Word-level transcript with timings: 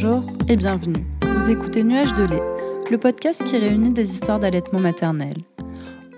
Bonjour 0.00 0.22
et 0.46 0.54
bienvenue. 0.54 1.04
Vous 1.22 1.50
écoutez 1.50 1.82
Nuage 1.82 2.14
de 2.14 2.22
lait, 2.22 2.42
le 2.88 2.98
podcast 2.98 3.42
qui 3.42 3.58
réunit 3.58 3.90
des 3.90 4.12
histoires 4.12 4.38
d'allaitement 4.38 4.78
maternel. 4.78 5.34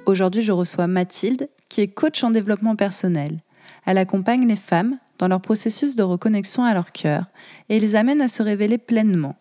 Aujourd'hui, 0.05 0.43
je 0.43 0.53
reçois 0.53 0.87
Mathilde, 0.87 1.49
qui 1.71 1.81
est 1.81 1.89
coach 1.89 2.23
en 2.23 2.31
développement 2.31 2.77
personnel. 2.77 3.41
Elle 3.87 3.97
accompagne 3.97 4.47
les 4.47 4.57
femmes 4.57 4.99
dans 5.17 5.29
leur 5.29 5.41
processus 5.41 5.97
de 5.97 6.03
reconnexion 6.03 6.63
à 6.63 6.75
leur 6.75 6.93
cœur 6.93 7.25
et 7.71 7.81
les 7.81 7.97
amène 7.97 8.21
à 8.21 8.29
se 8.29 8.43
révéler 8.43 8.77
pleinement. 8.77 9.37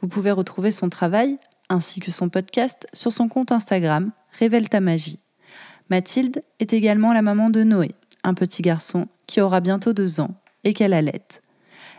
Vous 0.00 0.08
pouvez 0.08 0.30
retrouver 0.30 0.70
son 0.70 0.88
travail 0.88 1.36
ainsi 1.68 2.00
que 2.00 2.10
son 2.10 2.30
podcast 2.30 2.86
sur 2.94 3.12
son 3.12 3.28
compte 3.28 3.52
Instagram 3.52 4.12
Révèle 4.38 4.70
ta 4.70 4.80
magie. 4.80 5.18
Mathilde 5.90 6.42
est 6.58 6.72
également 6.72 7.12
la 7.12 7.20
maman 7.20 7.50
de 7.50 7.64
Noé, 7.64 7.94
un 8.24 8.32
petit 8.32 8.62
garçon 8.62 9.08
qui 9.26 9.42
aura 9.42 9.60
bientôt 9.60 9.92
deux 9.92 10.20
ans 10.20 10.34
et 10.64 10.72
qu'elle 10.72 10.94
allaite. 10.94 11.42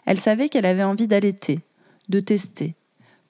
Elle 0.05 0.19
savait 0.19 0.49
qu'elle 0.49 0.65
avait 0.65 0.83
envie 0.83 1.07
d'allaiter, 1.07 1.59
de 2.09 2.19
tester, 2.19 2.75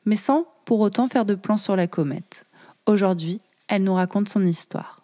mais 0.06 0.16
sans 0.16 0.48
pour 0.66 0.80
autant 0.80 1.08
faire 1.08 1.26
de 1.26 1.36
plans 1.36 1.58
sur 1.58 1.76
la 1.76 1.88
comète. 1.88 2.46
Aujourd'hui, 2.86 3.40
elle 3.68 3.84
nous 3.84 3.94
raconte 3.94 4.30
son 4.30 4.46
histoire. 4.46 5.04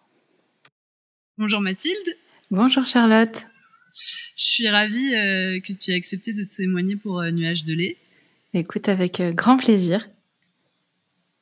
Bonjour 1.38 1.60
Mathilde. 1.60 2.16
Bonjour 2.50 2.86
Charlotte. 2.86 3.46
Je 3.98 4.44
suis 4.44 4.68
ravie 4.68 5.14
euh, 5.14 5.60
que 5.60 5.72
tu 5.72 5.90
aies 5.90 5.94
accepté 5.94 6.32
de 6.32 6.44
témoigner 6.44 6.96
pour 6.96 7.20
euh, 7.20 7.30
Nuage 7.30 7.64
de 7.64 7.74
lait. 7.74 7.96
Écoute, 8.54 8.88
avec 8.88 9.20
euh, 9.20 9.32
grand 9.32 9.56
plaisir. 9.56 10.06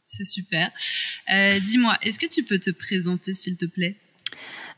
C'est 0.04 0.24
super. 0.24 0.70
Dis-moi, 1.62 1.96
est-ce 2.02 2.18
que 2.18 2.26
tu 2.26 2.44
peux 2.44 2.58
te 2.58 2.70
présenter 2.70 3.32
s'il 3.32 3.56
te 3.56 3.64
plaît? 3.64 3.96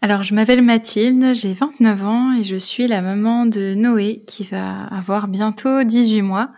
Alors, 0.02 0.23
je 0.23 0.34
m'appelle 0.34 0.60
Mathilde, 0.60 1.34
j'ai 1.34 1.55
29 1.55 2.05
ans 2.05 2.34
et 2.34 2.45
je 2.45 2.56
suis 2.56 2.86
la 2.86 3.00
maman 3.00 3.46
de 3.46 3.75
Noé 3.75 4.22
qui 4.27 4.44
va 4.44 4.84
avoir 4.84 5.27
bientôt 5.27 5.84
18 5.84 6.20
mois. 6.20 6.53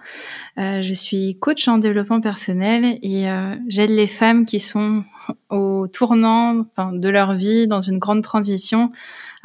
Euh, 0.59 0.83
je 0.83 0.93
suis 0.93 1.39
coach 1.39 1.69
en 1.69 1.79
développement 1.79 2.21
personnel 2.21 2.99
et 3.01 3.31
euh, 3.31 3.55
j'aide 3.69 3.91
les 3.91 4.09
femmes 4.09 4.45
qui 4.45 4.59
sont 4.59 5.05
au 5.51 5.87
tournant 5.87 6.61
enfin, 6.61 6.93
de 6.93 7.09
leur 7.09 7.35
vie, 7.35 7.69
dans 7.69 7.81
une 7.81 7.99
grande 7.99 8.23
transition, 8.23 8.91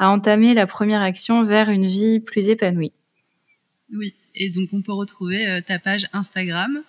à 0.00 0.10
entamer 0.10 0.54
la 0.54 0.66
première 0.66 1.00
action 1.00 1.44
vers 1.44 1.70
une 1.70 1.86
vie 1.86 2.18
plus 2.18 2.48
épanouie. 2.48 2.92
Oui, 3.92 4.12
et 4.34 4.50
donc 4.50 4.70
on 4.72 4.82
peut 4.82 4.92
retrouver 4.92 5.46
euh, 5.46 5.60
ta 5.60 5.78
page 5.78 6.08
Instagram. 6.12 6.82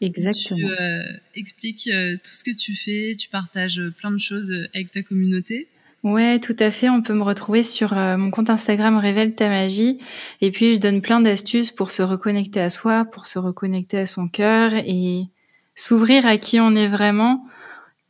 Exactement. 0.00 0.68
Tu 0.68 1.40
expliques 1.40 1.90
tout 2.22 2.34
ce 2.34 2.42
que 2.44 2.56
tu 2.56 2.74
fais, 2.74 3.14
tu 3.16 3.28
partages 3.28 3.80
plein 3.96 4.10
de 4.10 4.18
choses 4.18 4.52
avec 4.74 4.90
ta 4.90 5.02
communauté. 5.02 5.68
Ouais, 6.04 6.38
tout 6.38 6.56
à 6.58 6.70
fait. 6.70 6.88
On 6.88 7.02
peut 7.02 7.14
me 7.14 7.22
retrouver 7.22 7.62
sur 7.62 7.92
euh, 7.92 8.16
mon 8.16 8.30
compte 8.30 8.50
Instagram 8.50 8.96
Révèle 8.96 9.34
ta 9.34 9.48
magie. 9.48 9.98
Et 10.40 10.50
puis, 10.52 10.74
je 10.74 10.80
donne 10.80 11.02
plein 11.02 11.20
d'astuces 11.20 11.72
pour 11.72 11.90
se 11.90 12.02
reconnecter 12.02 12.60
à 12.60 12.70
soi, 12.70 13.04
pour 13.04 13.26
se 13.26 13.38
reconnecter 13.38 13.98
à 13.98 14.06
son 14.06 14.28
cœur 14.28 14.72
et 14.74 15.26
s'ouvrir 15.74 16.24
à 16.26 16.38
qui 16.38 16.60
on 16.60 16.74
est 16.74 16.88
vraiment 16.88 17.44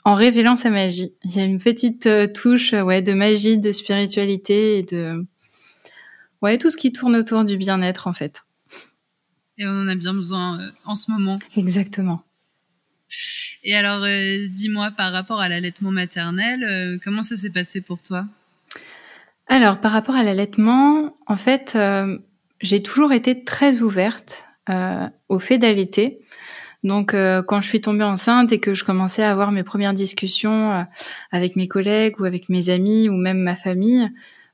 en 0.04 0.14
révélant 0.14 0.56
sa 0.56 0.70
magie. 0.70 1.14
Il 1.24 1.34
y 1.34 1.40
a 1.40 1.44
une 1.44 1.58
petite 1.58 2.06
euh, 2.06 2.26
touche, 2.26 2.72
ouais, 2.72 3.02
de 3.02 3.12
magie, 3.14 3.58
de 3.58 3.72
spiritualité 3.72 4.78
et 4.78 4.82
de, 4.82 5.26
ouais, 6.42 6.58
tout 6.58 6.70
ce 6.70 6.76
qui 6.76 6.92
tourne 6.92 7.16
autour 7.16 7.44
du 7.44 7.56
bien-être, 7.56 8.06
en 8.06 8.12
fait. 8.12 8.44
Et 9.56 9.66
on 9.66 9.82
en 9.82 9.88
a 9.88 9.94
bien 9.96 10.14
besoin 10.14 10.60
euh, 10.60 10.70
en 10.84 10.94
ce 10.94 11.10
moment. 11.10 11.38
Exactement. 11.56 12.22
Et 13.70 13.76
alors, 13.76 14.02
euh, 14.02 14.46
dis-moi, 14.48 14.92
par 14.96 15.12
rapport 15.12 15.40
à 15.40 15.48
l'allaitement 15.50 15.90
maternel, 15.90 16.64
euh, 16.64 16.96
comment 17.04 17.20
ça 17.20 17.36
s'est 17.36 17.50
passé 17.50 17.82
pour 17.82 18.00
toi? 18.00 18.24
Alors, 19.46 19.78
par 19.78 19.92
rapport 19.92 20.14
à 20.14 20.22
l'allaitement, 20.22 21.18
en 21.26 21.36
fait, 21.36 21.74
euh, 21.76 22.16
j'ai 22.62 22.82
toujours 22.82 23.12
été 23.12 23.44
très 23.44 23.82
ouverte 23.82 24.46
au 25.28 25.38
fait 25.38 25.56
d'allaiter. 25.56 26.20
Donc, 26.84 27.12
quand 27.12 27.60
je 27.62 27.66
suis 27.66 27.80
tombée 27.80 28.04
enceinte 28.04 28.52
et 28.52 28.60
que 28.60 28.74
je 28.74 28.84
commençais 28.84 29.22
à 29.22 29.30
avoir 29.30 29.50
mes 29.50 29.62
premières 29.62 29.94
discussions 29.94 30.86
avec 31.32 31.56
mes 31.56 31.68
collègues 31.68 32.20
ou 32.20 32.26
avec 32.26 32.50
mes 32.50 32.68
amis 32.68 33.08
ou 33.08 33.14
même 33.14 33.38
ma 33.38 33.56
famille, 33.56 34.10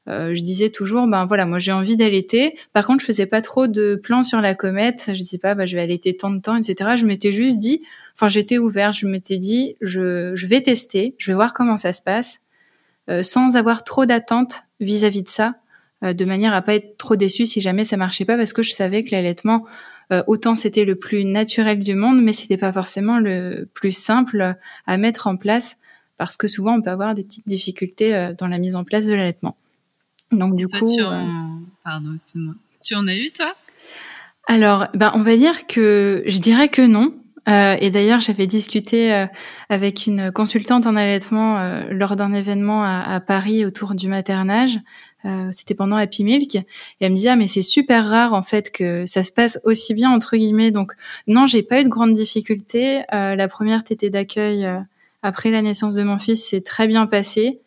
je 0.06 0.40
disais 0.40 0.70
toujours, 0.70 1.08
ben 1.08 1.24
voilà, 1.26 1.46
moi 1.46 1.58
j'ai 1.58 1.72
envie 1.72 1.96
d'allaiter. 1.96 2.56
Par 2.72 2.86
contre, 2.86 3.00
je 3.00 3.06
faisais 3.06 3.26
pas 3.26 3.40
trop 3.40 3.66
de 3.66 3.96
plans 3.96 4.22
sur 4.22 4.40
la 4.40 4.54
comète. 4.54 5.06
Je 5.08 5.18
disais 5.18 5.38
pas, 5.38 5.56
bah, 5.56 5.66
je 5.66 5.74
vais 5.74 5.82
allaiter 5.82 6.16
tant 6.16 6.30
de 6.30 6.40
temps, 6.40 6.54
etc. 6.54 6.92
Je 6.94 7.06
m'étais 7.06 7.32
juste 7.32 7.58
dit, 7.58 7.82
Enfin, 8.14 8.28
j'étais 8.28 8.58
ouverte, 8.58 8.94
je 8.96 9.06
m'étais 9.06 9.38
dit, 9.38 9.76
je, 9.80 10.34
je, 10.34 10.46
vais 10.46 10.62
tester, 10.62 11.14
je 11.18 11.30
vais 11.30 11.34
voir 11.34 11.52
comment 11.52 11.76
ça 11.76 11.92
se 11.92 12.00
passe, 12.00 12.40
euh, 13.08 13.22
sans 13.22 13.56
avoir 13.56 13.84
trop 13.84 14.06
d'attentes 14.06 14.64
vis-à-vis 14.80 15.22
de 15.22 15.28
ça, 15.28 15.56
euh, 16.04 16.12
de 16.12 16.24
manière 16.24 16.54
à 16.54 16.62
pas 16.62 16.74
être 16.74 16.96
trop 16.96 17.16
déçue 17.16 17.46
si 17.46 17.60
jamais 17.60 17.84
ça 17.84 17.96
marchait 17.96 18.24
pas, 18.24 18.36
parce 18.36 18.52
que 18.52 18.62
je 18.62 18.72
savais 18.72 19.04
que 19.04 19.10
l'allaitement, 19.12 19.64
euh, 20.12 20.22
autant 20.26 20.54
c'était 20.54 20.84
le 20.84 20.96
plus 20.96 21.24
naturel 21.24 21.82
du 21.82 21.94
monde, 21.94 22.22
mais 22.22 22.32
c'était 22.32 22.56
pas 22.56 22.72
forcément 22.72 23.18
le 23.18 23.68
plus 23.74 23.92
simple 23.92 24.56
à 24.86 24.96
mettre 24.96 25.26
en 25.26 25.36
place, 25.36 25.78
parce 26.18 26.36
que 26.36 26.46
souvent 26.46 26.76
on 26.76 26.82
peut 26.82 26.90
avoir 26.90 27.14
des 27.14 27.24
petites 27.24 27.48
difficultés 27.48 28.14
euh, 28.14 28.32
dans 28.34 28.46
la 28.46 28.58
mise 28.58 28.76
en 28.76 28.84
place 28.84 29.06
de 29.06 29.14
l'allaitement. 29.14 29.56
Donc 30.30 30.56
du 30.56 30.66
coup, 30.66 30.94
tu 30.94 31.02
en... 31.02 31.60
pardon, 31.82 32.14
excuse-moi, 32.14 32.54
tu 32.82 32.94
en 32.94 33.06
as 33.06 33.16
eu 33.16 33.30
toi? 33.30 33.54
Alors, 34.46 34.88
ben, 34.94 35.10
on 35.14 35.22
va 35.22 35.36
dire 35.36 35.66
que 35.66 36.22
je 36.26 36.38
dirais 36.38 36.68
que 36.68 36.82
non. 36.82 37.14
Euh, 37.48 37.76
et 37.78 37.90
d'ailleurs, 37.90 38.20
j'avais 38.20 38.46
discuté 38.46 39.12
euh, 39.12 39.26
avec 39.68 40.06
une 40.06 40.32
consultante 40.32 40.86
en 40.86 40.96
allaitement 40.96 41.58
euh, 41.58 41.84
lors 41.90 42.16
d'un 42.16 42.32
événement 42.32 42.82
à, 42.84 43.00
à, 43.00 43.20
Paris 43.20 43.64
autour 43.66 43.94
du 43.94 44.08
maternage. 44.08 44.78
Euh, 45.26 45.48
c'était 45.52 45.74
pendant 45.74 45.96
Happy 45.96 46.24
Milk. 46.24 46.54
Et 46.56 46.64
elle 47.00 47.10
me 47.10 47.16
disait, 47.16 47.30
ah, 47.30 47.36
mais 47.36 47.46
c'est 47.46 47.62
super 47.62 48.08
rare 48.08 48.32
en 48.32 48.42
fait 48.42 48.70
que 48.70 49.06
ça 49.06 49.22
se 49.22 49.32
passe 49.32 49.60
aussi 49.64 49.94
bien 49.94 50.10
entre 50.10 50.36
guillemets. 50.36 50.70
Donc 50.70 50.92
non, 51.26 51.46
j'ai 51.46 51.62
pas 51.62 51.80
eu 51.80 51.84
de 51.84 51.88
grandes 51.88 52.14
difficultés. 52.14 53.02
la 53.10 53.48
première 53.48 53.84
tétée 53.84 54.10
d'accueil 54.10 54.66
après 55.22 55.50
la 55.50 55.62
naissance 55.62 55.94
de 55.94 56.02
mon 56.02 56.18
fils 56.18 56.46
s'est 56.46 56.60
très 56.60 56.86
bien 56.86 57.06
passée. 57.06 57.60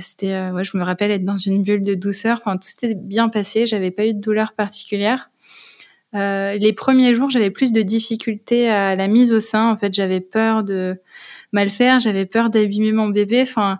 c'était, 0.00 0.50
ouais, 0.50 0.64
je 0.64 0.76
me 0.76 0.82
rappelle 0.82 1.10
être 1.10 1.24
dans 1.24 1.38
une 1.38 1.62
bulle 1.62 1.82
de 1.82 1.94
douceur. 1.94 2.40
Enfin, 2.44 2.58
tout 2.58 2.68
s'était 2.68 2.94
bien 2.94 3.30
passé. 3.30 3.64
J'avais 3.64 3.90
pas 3.90 4.06
eu 4.06 4.12
de 4.12 4.20
douleur 4.20 4.52
particulière. 4.52 5.31
Euh, 6.14 6.54
les 6.54 6.72
premiers 6.72 7.14
jours, 7.14 7.30
j'avais 7.30 7.50
plus 7.50 7.72
de 7.72 7.82
difficultés 7.82 8.68
à 8.68 8.94
la 8.96 9.08
mise 9.08 9.32
au 9.32 9.40
sein. 9.40 9.70
En 9.70 9.76
fait, 9.76 9.94
j'avais 9.94 10.20
peur 10.20 10.64
de 10.64 11.00
mal 11.52 11.70
faire, 11.70 11.98
j'avais 11.98 12.26
peur 12.26 12.50
d'abîmer 12.50 12.92
mon 12.92 13.08
bébé. 13.08 13.42
Enfin, 13.42 13.78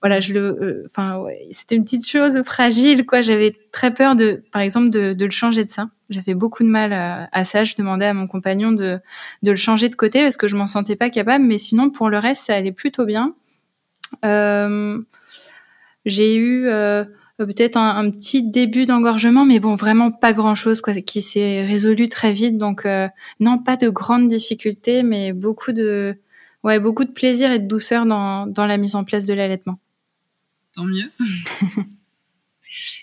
voilà, 0.00 0.20
je 0.20 0.34
le, 0.34 0.40
euh, 0.40 0.82
enfin, 0.86 1.24
c'était 1.50 1.76
une 1.76 1.84
petite 1.84 2.06
chose 2.06 2.42
fragile, 2.42 3.06
quoi. 3.06 3.22
J'avais 3.22 3.56
très 3.72 3.92
peur 3.92 4.14
de, 4.16 4.42
par 4.52 4.62
exemple, 4.62 4.90
de, 4.90 5.14
de 5.14 5.24
le 5.24 5.30
changer 5.30 5.64
de 5.64 5.70
sein. 5.70 5.90
J'avais 6.10 6.34
beaucoup 6.34 6.62
de 6.62 6.68
mal 6.68 6.92
à, 6.92 7.44
ça. 7.44 7.64
Je 7.64 7.74
demandais 7.76 8.06
à 8.06 8.14
mon 8.14 8.26
compagnon 8.26 8.72
de, 8.72 9.00
de 9.42 9.50
le 9.50 9.56
changer 9.56 9.88
de 9.88 9.96
côté 9.96 10.22
parce 10.22 10.36
que 10.36 10.48
je 10.48 10.56
m'en 10.56 10.66
sentais 10.66 10.96
pas 10.96 11.10
capable. 11.10 11.44
Mais 11.44 11.58
sinon, 11.58 11.90
pour 11.90 12.10
le 12.10 12.18
reste, 12.18 12.44
ça 12.44 12.54
allait 12.54 12.72
plutôt 12.72 13.06
bien. 13.06 13.34
Euh, 14.24 15.00
j'ai 16.04 16.36
eu 16.36 16.66
euh, 16.66 17.04
euh, 17.04 17.04
peut-être 17.38 17.76
un, 17.76 18.10
petit 18.10 18.42
début 18.42 18.86
d'engorgement, 18.86 19.44
mais 19.44 19.58
bon, 19.58 19.74
vraiment 19.74 20.10
pas 20.10 20.32
grand-chose 20.32 20.80
quoi, 20.80 20.94
qui 20.94 21.22
s'est 21.22 21.64
résolu 21.66 22.08
très 22.08 22.32
vite. 22.32 22.58
Donc 22.58 22.86
euh, 22.86 23.08
non, 23.40 23.58
pas 23.58 23.76
de 23.76 23.88
grandes 23.88 24.28
difficultés, 24.28 25.02
mais 25.02 25.32
beaucoup 25.32 25.72
de 25.72 26.16
ouais, 26.62 26.78
beaucoup 26.80 27.04
de 27.04 27.10
plaisir 27.10 27.50
et 27.50 27.58
de 27.58 27.66
douceur 27.66 28.06
dans, 28.06 28.46
dans 28.46 28.66
la 28.66 28.76
mise 28.76 28.94
en 28.94 29.04
place 29.04 29.26
de 29.26 29.34
l'allaitement. 29.34 29.78
Tant 30.74 30.84
mieux. 30.84 31.10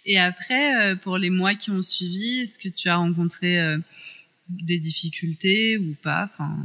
et 0.05 0.19
après, 0.19 0.91
euh, 0.91 0.95
pour 0.95 1.17
les 1.17 1.29
mois 1.29 1.55
qui 1.55 1.71
ont 1.71 1.81
suivi, 1.81 2.41
est-ce 2.41 2.59
que 2.59 2.69
tu 2.69 2.89
as 2.89 2.97
rencontré 2.97 3.57
des 4.49 4.79
difficultés 4.79 5.77
ou 5.77 5.95
pas? 6.01 6.29
Enfin... 6.31 6.57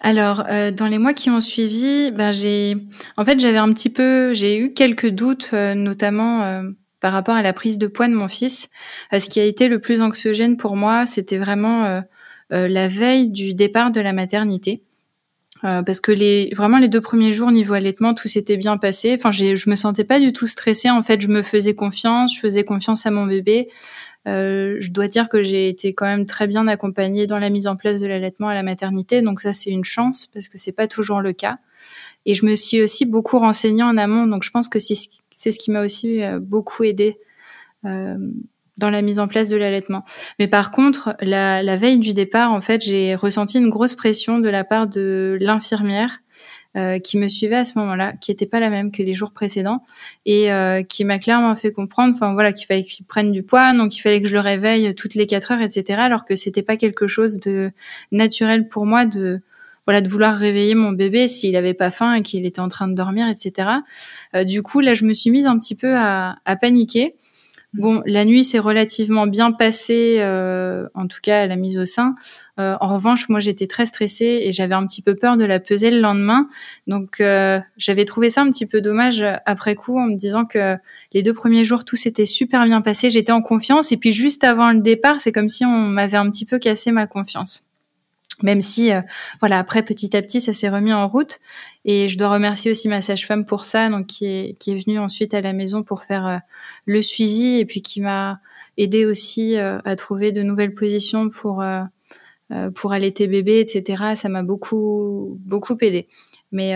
Alors, 0.00 0.44
euh, 0.48 0.70
dans 0.70 0.86
les 0.86 0.98
mois 0.98 1.14
qui 1.14 1.30
ont 1.30 1.40
suivi, 1.40 2.10
ben, 2.12 2.30
j'ai, 2.30 2.76
en 3.16 3.24
fait, 3.24 3.40
j'avais 3.40 3.58
un 3.58 3.72
petit 3.72 3.90
peu, 3.90 4.32
j'ai 4.32 4.58
eu 4.58 4.72
quelques 4.72 5.08
doutes, 5.08 5.50
euh, 5.52 5.74
notamment 5.74 6.44
euh, 6.44 6.62
par 7.00 7.12
rapport 7.12 7.34
à 7.34 7.42
la 7.42 7.52
prise 7.52 7.78
de 7.78 7.86
poids 7.86 8.08
de 8.08 8.14
mon 8.14 8.28
fils. 8.28 8.70
ce 9.12 9.28
qui 9.28 9.40
a 9.40 9.44
été 9.44 9.68
le 9.68 9.80
plus 9.80 10.00
anxiogène 10.00 10.56
pour 10.56 10.76
moi, 10.76 11.06
c'était 11.06 11.38
vraiment 11.38 12.02
la 12.50 12.88
veille 12.88 13.30
du 13.30 13.54
départ 13.54 13.92
de 13.92 14.00
la 14.00 14.12
maternité. 14.12 14.82
parce 15.62 16.00
que 16.00 16.10
les 16.10 16.50
vraiment 16.56 16.78
les 16.78 16.88
deux 16.88 17.00
premiers 17.00 17.30
jours 17.30 17.52
niveau 17.52 17.74
allaitement 17.74 18.14
tout 18.14 18.26
s'était 18.26 18.56
bien 18.56 18.78
passé 18.78 19.14
enfin 19.16 19.30
je 19.30 19.70
me 19.70 19.74
sentais 19.76 20.04
pas 20.04 20.18
du 20.18 20.32
tout 20.32 20.48
stressée 20.48 20.90
en 20.90 21.02
fait 21.04 21.20
je 21.20 21.28
me 21.28 21.42
faisais 21.42 21.74
confiance 21.74 22.34
je 22.34 22.40
faisais 22.40 22.64
confiance 22.64 23.06
à 23.06 23.10
mon 23.10 23.26
bébé 23.26 23.68
euh, 23.68 24.07
je 24.80 24.90
dois 24.90 25.08
dire 25.08 25.28
que 25.28 25.42
j'ai 25.42 25.68
été 25.68 25.94
quand 25.94 26.06
même 26.06 26.26
très 26.26 26.46
bien 26.46 26.66
accompagnée 26.68 27.26
dans 27.26 27.38
la 27.38 27.50
mise 27.50 27.66
en 27.66 27.76
place 27.76 28.00
de 28.00 28.06
l'allaitement 28.06 28.48
à 28.48 28.54
la 28.54 28.62
maternité, 28.62 29.22
donc 29.22 29.40
ça 29.40 29.52
c'est 29.52 29.70
une 29.70 29.84
chance 29.84 30.26
parce 30.26 30.48
que 30.48 30.58
c'est 30.58 30.72
pas 30.72 30.88
toujours 30.88 31.20
le 31.20 31.32
cas. 31.32 31.58
Et 32.26 32.34
je 32.34 32.44
me 32.44 32.54
suis 32.54 32.82
aussi 32.82 33.06
beaucoup 33.06 33.38
renseignée 33.38 33.82
en 33.82 33.96
amont, 33.96 34.26
donc 34.26 34.42
je 34.42 34.50
pense 34.50 34.68
que 34.68 34.78
c'est 34.78 34.94
ce 34.94 35.58
qui 35.58 35.70
m'a 35.70 35.82
aussi 35.82 36.22
euh, 36.22 36.38
beaucoup 36.40 36.84
aidée 36.84 37.18
euh, 37.84 38.16
dans 38.78 38.90
la 38.90 39.02
mise 39.02 39.18
en 39.18 39.28
place 39.28 39.48
de 39.48 39.56
l'allaitement. 39.56 40.04
Mais 40.38 40.46
par 40.46 40.70
contre, 40.70 41.16
la, 41.20 41.76
veille 41.76 41.98
du 41.98 42.14
départ, 42.14 42.52
en 42.52 42.60
fait, 42.60 42.82
j'ai 42.82 43.14
ressenti 43.14 43.58
une 43.58 43.70
grosse 43.70 43.94
pression 43.94 44.38
de 44.38 44.48
la 44.48 44.62
part 44.62 44.86
de 44.86 45.36
l'infirmière 45.40 46.20
euh, 46.76 46.98
qui 46.98 47.16
me 47.16 47.28
suivait 47.28 47.56
à 47.56 47.64
ce 47.64 47.78
moment-là, 47.78 48.12
qui 48.20 48.30
n'était 48.30 48.46
pas 48.46 48.60
la 48.60 48.68
même 48.68 48.92
que 48.92 49.02
les 49.02 49.14
jours 49.14 49.32
précédents 49.32 49.84
et 50.26 50.52
euh, 50.52 50.82
qui 50.82 51.04
m'a 51.04 51.18
clairement 51.18 51.56
fait 51.56 51.72
comprendre, 51.72 52.14
enfin 52.14 52.34
voilà, 52.34 52.52
qu'il 52.52 52.66
fallait 52.66 52.84
qu'il 52.84 53.06
prenne 53.06 53.32
du 53.32 53.42
poids, 53.42 53.72
donc 53.72 53.96
il 53.96 54.00
fallait 54.00 54.20
que 54.20 54.28
je 54.28 54.34
le 54.34 54.40
réveille 54.40 54.94
toutes 54.94 55.14
les 55.14 55.26
quatre 55.26 55.50
heures, 55.50 55.62
etc. 55.62 55.98
Alors 55.98 56.24
que 56.26 56.34
c'était 56.34 56.62
pas 56.62 56.76
quelque 56.76 57.06
chose 57.06 57.38
de 57.38 57.72
naturel 58.12 58.68
pour 58.68 58.84
moi 58.84 59.06
de 59.06 59.40
voilà 59.86 60.02
de 60.02 60.08
vouloir 60.08 60.36
réveiller 60.36 60.74
mon 60.74 60.92
bébé 60.92 61.26
s'il 61.26 61.56
avait 61.56 61.72
pas 61.72 61.90
faim 61.90 62.12
et 62.12 62.22
qu'il 62.22 62.44
était 62.44 62.60
en 62.60 62.68
train 62.68 62.88
de 62.88 62.94
dormir, 62.94 63.26
etc. 63.28 63.70
Euh, 64.34 64.44
du 64.44 64.62
coup 64.62 64.80
là, 64.80 64.92
je 64.92 65.06
me 65.06 65.14
suis 65.14 65.30
mise 65.30 65.46
un 65.46 65.58
petit 65.58 65.74
peu 65.74 65.94
à, 65.96 66.36
à 66.44 66.56
paniquer. 66.56 67.16
Bon, 67.74 68.02
la 68.06 68.24
nuit 68.24 68.44
s'est 68.44 68.58
relativement 68.58 69.26
bien 69.26 69.52
passée, 69.52 70.16
euh, 70.20 70.88
en 70.94 71.06
tout 71.06 71.18
cas 71.22 71.42
à 71.42 71.46
la 71.46 71.56
mise 71.56 71.76
au 71.76 71.84
sein. 71.84 72.14
Euh, 72.58 72.76
en 72.80 72.94
revanche, 72.94 73.28
moi 73.28 73.40
j'étais 73.40 73.66
très 73.66 73.84
stressée 73.84 74.40
et 74.42 74.52
j'avais 74.52 74.74
un 74.74 74.86
petit 74.86 75.02
peu 75.02 75.14
peur 75.14 75.36
de 75.36 75.44
la 75.44 75.60
peser 75.60 75.90
le 75.90 76.00
lendemain. 76.00 76.48
Donc 76.86 77.20
euh, 77.20 77.60
j'avais 77.76 78.06
trouvé 78.06 78.30
ça 78.30 78.40
un 78.40 78.50
petit 78.50 78.64
peu 78.64 78.80
dommage 78.80 79.22
après 79.44 79.74
coup 79.74 79.98
en 79.98 80.06
me 80.06 80.16
disant 80.16 80.46
que 80.46 80.76
les 81.12 81.22
deux 81.22 81.34
premiers 81.34 81.64
jours 81.64 81.84
tout 81.84 81.96
s'était 81.96 82.24
super 82.24 82.64
bien 82.64 82.80
passé, 82.80 83.10
j'étais 83.10 83.32
en 83.32 83.42
confiance 83.42 83.92
et 83.92 83.98
puis 83.98 84.12
juste 84.12 84.44
avant 84.44 84.72
le 84.72 84.80
départ, 84.80 85.20
c'est 85.20 85.32
comme 85.32 85.50
si 85.50 85.66
on 85.66 85.88
m'avait 85.88 86.16
un 86.16 86.30
petit 86.30 86.46
peu 86.46 86.58
cassé 86.58 86.90
ma 86.90 87.06
confiance 87.06 87.67
même 88.42 88.60
si 88.60 88.92
euh, 88.92 89.00
voilà 89.40 89.58
après 89.58 89.82
petit 89.82 90.16
à 90.16 90.22
petit 90.22 90.40
ça 90.40 90.52
s'est 90.52 90.68
remis 90.68 90.92
en 90.92 91.08
route. 91.08 91.38
Et 91.84 92.08
je 92.08 92.18
dois 92.18 92.28
remercier 92.28 92.70
aussi 92.70 92.88
ma 92.88 93.02
sage-femme 93.02 93.44
pour 93.44 93.64
ça 93.64 93.88
donc 93.88 94.06
qui 94.06 94.26
est 94.26 94.58
qui 94.58 94.72
est 94.72 94.78
venue 94.78 94.98
ensuite 94.98 95.34
à 95.34 95.40
la 95.40 95.52
maison 95.52 95.82
pour 95.82 96.04
faire 96.04 96.26
euh, 96.26 96.38
le 96.86 97.02
suivi 97.02 97.58
et 97.58 97.64
puis 97.64 97.82
qui 97.82 98.00
m'a 98.00 98.40
aidé 98.76 99.06
aussi 99.06 99.56
euh, 99.56 99.78
à 99.84 99.96
trouver 99.96 100.32
de 100.32 100.42
nouvelles 100.42 100.74
positions 100.74 101.30
pour 101.30 101.64
pour 102.74 102.92
allaiter 102.92 103.26
bébé 103.26 103.60
etc 103.60 104.14
ça 104.14 104.30
m'a 104.30 104.42
beaucoup 104.42 105.38
beaucoup 105.44 105.76
aidé 105.82 106.08
mais 106.50 106.74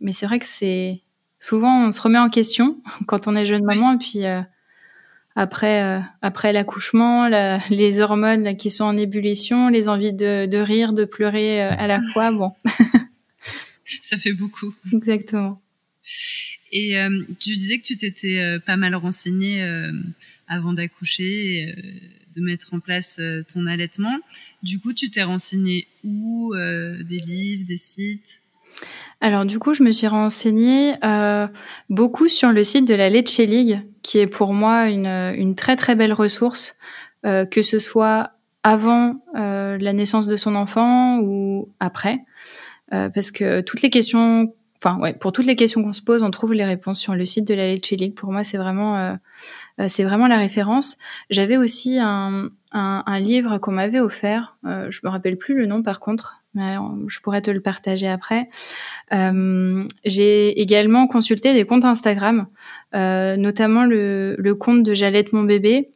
mais 0.00 0.10
c'est 0.10 0.26
vrai 0.26 0.40
que 0.40 0.44
c'est 0.44 1.02
souvent 1.38 1.86
on 1.86 1.92
se 1.92 2.00
remet 2.00 2.18
en 2.18 2.28
question 2.28 2.82
quand 3.06 3.28
on 3.28 3.36
est 3.36 3.46
jeune 3.46 3.62
maman 3.62 3.92
et 3.92 3.98
puis 3.98 4.24
après 5.36 5.82
euh, 5.82 6.00
après 6.22 6.52
l'accouchement, 6.52 7.28
les 7.70 8.00
hormones 8.00 8.56
qui 8.56 8.70
sont 8.70 8.84
en 8.84 8.96
ébullition, 8.96 9.68
les 9.68 9.88
envies 9.88 10.12
de, 10.12 10.46
de 10.46 10.58
rire, 10.58 10.92
de 10.92 11.04
pleurer 11.04 11.62
euh, 11.62 11.70
à 11.76 11.86
la 11.86 12.00
fois, 12.12 12.30
bon. 12.32 12.52
Ça 14.02 14.16
fait 14.16 14.32
beaucoup. 14.32 14.74
Exactement. 14.92 15.60
Et 16.72 16.98
euh, 16.98 17.24
tu 17.40 17.54
disais 17.54 17.78
que 17.78 17.84
tu 17.84 17.96
t'étais 17.96 18.58
pas 18.66 18.76
mal 18.76 18.94
renseignée 18.94 19.62
avant 20.48 20.72
d'accoucher 20.72 21.58
et 21.58 21.74
de 22.34 22.40
mettre 22.40 22.74
en 22.74 22.80
place 22.80 23.20
ton 23.52 23.66
allaitement. 23.66 24.18
Du 24.62 24.80
coup, 24.80 24.92
tu 24.92 25.10
t'es 25.10 25.22
renseignée 25.22 25.86
où 26.02 26.52
Des 26.54 27.18
livres, 27.18 27.64
des 27.66 27.76
sites? 27.76 28.42
Alors 29.20 29.44
du 29.44 29.58
coup, 29.58 29.74
je 29.74 29.82
me 29.82 29.90
suis 29.90 30.08
renseignée 30.08 30.94
beaucoup 31.90 32.28
sur 32.28 32.50
le 32.50 32.64
site 32.64 32.88
de 32.88 32.94
la 32.94 33.10
Leche 33.10 33.38
League, 33.38 33.80
qui 34.04 34.18
est 34.18 34.28
pour 34.28 34.52
moi 34.52 34.88
une, 34.88 35.06
une 35.06 35.56
très 35.56 35.74
très 35.74 35.96
belle 35.96 36.12
ressource, 36.12 36.76
euh, 37.24 37.44
que 37.46 37.62
ce 37.62 37.80
soit 37.80 38.32
avant 38.62 39.16
euh, 39.34 39.76
la 39.80 39.92
naissance 39.92 40.28
de 40.28 40.36
son 40.36 40.54
enfant 40.54 41.18
ou 41.20 41.70
après, 41.80 42.20
euh, 42.92 43.08
parce 43.08 43.30
que 43.30 43.62
toutes 43.62 43.82
les 43.82 43.90
questions, 43.90 44.52
enfin 44.82 44.98
ouais, 45.00 45.14
pour 45.14 45.32
toutes 45.32 45.46
les 45.46 45.56
questions 45.56 45.82
qu'on 45.82 45.94
se 45.94 46.02
pose, 46.02 46.22
on 46.22 46.30
trouve 46.30 46.52
les 46.52 46.66
réponses 46.66 47.00
sur 47.00 47.14
le 47.14 47.24
site 47.24 47.48
de 47.48 47.54
la 47.54 47.74
Leche 47.74 47.90
League. 47.90 48.14
Pour 48.14 48.30
moi, 48.30 48.44
c'est 48.44 48.58
vraiment 48.58 48.96
euh, 48.98 49.14
euh, 49.80 49.86
c'est 49.88 50.04
vraiment 50.04 50.28
la 50.28 50.38
référence. 50.38 50.98
J'avais 51.30 51.56
aussi 51.56 51.98
un, 51.98 52.50
un, 52.72 53.02
un 53.06 53.20
livre 53.20 53.56
qu'on 53.56 53.72
m'avait 53.72 54.00
offert, 54.00 54.56
je 54.64 55.00
me 55.02 55.08
rappelle 55.08 55.38
plus 55.38 55.56
le 55.56 55.66
nom 55.66 55.82
par 55.82 55.98
contre, 55.98 56.44
je 56.56 57.20
pourrais 57.20 57.42
te 57.42 57.50
le 57.50 57.60
partager 57.60 58.08
après. 58.08 58.48
Euh, 59.12 59.84
j'ai 60.04 60.60
également 60.60 61.06
consulté 61.06 61.52
des 61.54 61.64
comptes 61.64 61.84
Instagram, 61.84 62.46
euh, 62.46 62.83
notamment 62.94 63.84
le, 63.84 64.36
le, 64.38 64.54
compte 64.54 64.82
de 64.82 64.94
Jalette 64.94 65.32
mon 65.32 65.42
bébé. 65.42 65.90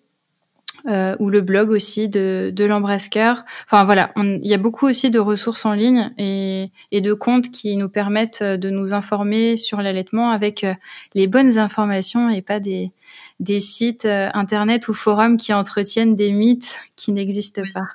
Euh, 0.87 1.17
ou 1.19 1.29
le 1.29 1.41
blog 1.41 1.71
aussi 1.71 2.09
de, 2.09 2.53
de 2.55 2.65
l'embrasqueur. 2.65 3.45
Enfin 3.67 3.85
voilà, 3.85 4.13
il 4.17 4.47
y 4.47 4.55
a 4.55 4.59
beaucoup 4.59 4.87
aussi 4.87 5.11
de 5.11 5.19
ressources 5.19 5.67
en 5.67 5.73
ligne 5.73 6.13
et, 6.19 6.71
et, 6.93 7.01
de 7.01 7.13
comptes 7.15 7.51
qui 7.51 7.77
nous 7.77 7.89
permettent 7.89 8.45
de 8.45 8.71
nous 8.71 8.95
informer 8.95 9.57
sur 9.57 9.83
l'allaitement 9.83 10.31
avec 10.31 10.63
euh, 10.63 10.75
les 11.15 11.27
bonnes 11.27 11.59
informations 11.59 12.31
et 12.31 12.43
pas 12.43 12.61
des, 12.61 12.93
des 13.41 13.61
sites 13.61 14.05
euh, 14.05 14.31
internet 14.35 14.89
ou 14.89 14.95
forums 14.95 15.37
qui 15.37 15.53
entretiennent 15.53 16.17
des 16.17 16.33
mythes 16.33 16.81
qui 16.97 17.13
n'existent 17.13 17.63
pas. 17.73 17.87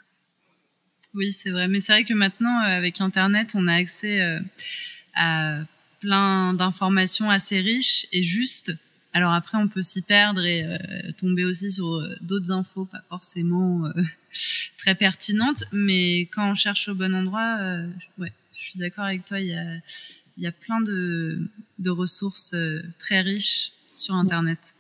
Oui, 1.14 1.34
c'est 1.34 1.52
vrai. 1.52 1.68
Mais 1.68 1.80
c'est 1.80 1.94
vrai 1.94 2.04
que 2.04 2.14
maintenant, 2.14 2.62
euh, 2.62 2.78
avec 2.78 3.02
Internet, 3.02 3.54
on 3.56 3.68
a 3.68 3.74
accès 3.74 4.22
euh, 4.22 4.40
à 5.16 5.60
plein 6.00 6.54
d'informations 6.54 7.30
assez 7.30 7.60
riches 7.60 8.08
et 8.12 8.24
justes. 8.24 8.74
Alors 9.14 9.34
après, 9.34 9.58
on 9.58 9.68
peut 9.68 9.82
s'y 9.82 10.02
perdre 10.02 10.44
et 10.44 10.64
euh, 10.64 10.78
tomber 11.20 11.46
aussi 11.46 11.72
sur 11.72 12.02
d'autres 12.22 12.52
infos 12.52 12.86
pas 12.86 13.04
forcément 13.10 13.92
très 14.78 14.96
pertinentes. 14.96 15.64
Mais 15.72 16.22
quand 16.22 16.50
on 16.50 16.56
cherche 16.56 16.88
au 16.88 16.96
bon 16.96 17.14
endroit, 17.14 17.58
ouais, 18.18 18.34
je 18.56 18.60
suis 18.60 18.80
d'accord 18.80 19.06
avec 19.06 19.26
toi. 19.26 19.40
Il 19.40 19.82
y 20.38 20.48
a, 20.48 20.52
plein 20.52 20.82
de 20.82 21.48
ressources 21.90 22.56
très 22.98 23.22
riches 23.22 23.72
sur 23.92 24.16
Internet. 24.16 24.76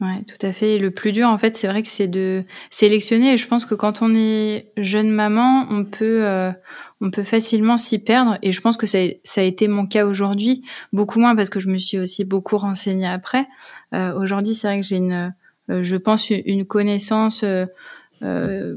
Ouais, 0.00 0.24
tout 0.24 0.46
à 0.46 0.52
fait. 0.52 0.74
Et 0.74 0.78
le 0.78 0.90
plus 0.90 1.12
dur, 1.12 1.26
en 1.26 1.38
fait, 1.38 1.56
c'est 1.56 1.68
vrai 1.68 1.82
que 1.82 1.88
c'est 1.88 2.06
de 2.06 2.44
sélectionner. 2.68 3.32
Et 3.32 3.36
je 3.38 3.48
pense 3.48 3.64
que 3.64 3.74
quand 3.74 4.02
on 4.02 4.14
est 4.14 4.70
jeune 4.76 5.10
maman, 5.10 5.66
on 5.70 5.86
peut, 5.86 6.26
euh, 6.26 6.52
on 7.00 7.10
peut 7.10 7.22
facilement 7.22 7.78
s'y 7.78 8.04
perdre. 8.04 8.36
Et 8.42 8.52
je 8.52 8.60
pense 8.60 8.76
que 8.76 8.86
ça, 8.86 8.98
ça 9.24 9.40
a 9.40 9.44
été 9.44 9.68
mon 9.68 9.86
cas 9.86 10.04
aujourd'hui, 10.04 10.62
beaucoup 10.92 11.18
moins 11.18 11.34
parce 11.34 11.48
que 11.48 11.60
je 11.60 11.68
me 11.68 11.78
suis 11.78 11.98
aussi 11.98 12.24
beaucoup 12.24 12.58
renseignée 12.58 13.06
après. 13.06 13.46
Euh, 13.94 14.12
aujourd'hui, 14.20 14.54
c'est 14.54 14.66
vrai 14.66 14.80
que 14.82 14.86
j'ai 14.86 14.96
une, 14.98 15.32
euh, 15.70 15.82
je 15.82 15.96
pense, 15.96 16.28
une 16.28 16.66
connaissance 16.66 17.42
euh, 17.42 18.76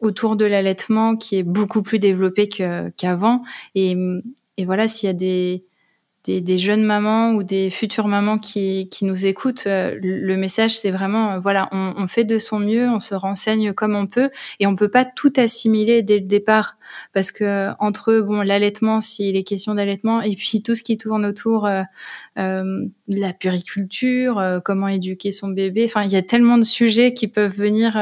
autour 0.00 0.36
de 0.36 0.46
l'allaitement 0.46 1.16
qui 1.16 1.36
est 1.36 1.42
beaucoup 1.42 1.82
plus 1.82 1.98
développée 1.98 2.48
qu'avant. 2.48 3.42
et, 3.74 3.94
et 4.56 4.64
voilà, 4.64 4.88
s'il 4.88 5.06
y 5.06 5.10
a 5.10 5.12
des 5.12 5.66
des, 6.26 6.58
jeunes 6.58 6.82
mamans 6.82 7.32
ou 7.32 7.42
des 7.42 7.70
futures 7.70 8.08
mamans 8.08 8.38
qui, 8.38 8.88
qui 8.88 9.04
nous 9.04 9.26
écoutent, 9.26 9.66
euh, 9.66 9.96
le 10.02 10.36
message 10.36 10.76
c'est 10.76 10.90
vraiment 10.90 11.32
euh, 11.32 11.38
voilà, 11.38 11.68
on, 11.72 11.94
on, 11.96 12.06
fait 12.06 12.24
de 12.24 12.38
son 12.38 12.58
mieux, 12.58 12.88
on 12.88 13.00
se 13.00 13.14
renseigne 13.14 13.72
comme 13.72 13.94
on 13.94 14.06
peut 14.06 14.30
et 14.58 14.66
on 14.66 14.74
peut 14.74 14.88
pas 14.88 15.04
tout 15.04 15.32
assimiler 15.36 16.02
dès 16.02 16.18
le 16.18 16.26
départ 16.26 16.76
parce 17.14 17.32
que 17.32 17.70
entre 17.78 18.20
bon 18.20 18.42
l'allaitement 18.42 19.00
s'il 19.00 19.36
est 19.36 19.44
question 19.44 19.74
d'allaitement 19.74 20.20
et 20.20 20.34
puis 20.36 20.62
tout 20.62 20.74
ce 20.74 20.82
qui 20.82 20.98
tourne 20.98 21.24
autour 21.24 21.66
euh, 21.66 21.82
euh 22.38 22.86
la 23.08 23.32
puriculture, 23.32 24.60
comment 24.64 24.88
éduquer 24.88 25.30
son 25.30 25.48
bébé, 25.48 25.84
enfin 25.84 26.02
il 26.02 26.10
y 26.10 26.16
a 26.16 26.22
tellement 26.22 26.58
de 26.58 26.64
sujets 26.64 27.14
qui 27.14 27.28
peuvent 27.28 27.54
venir 27.54 27.96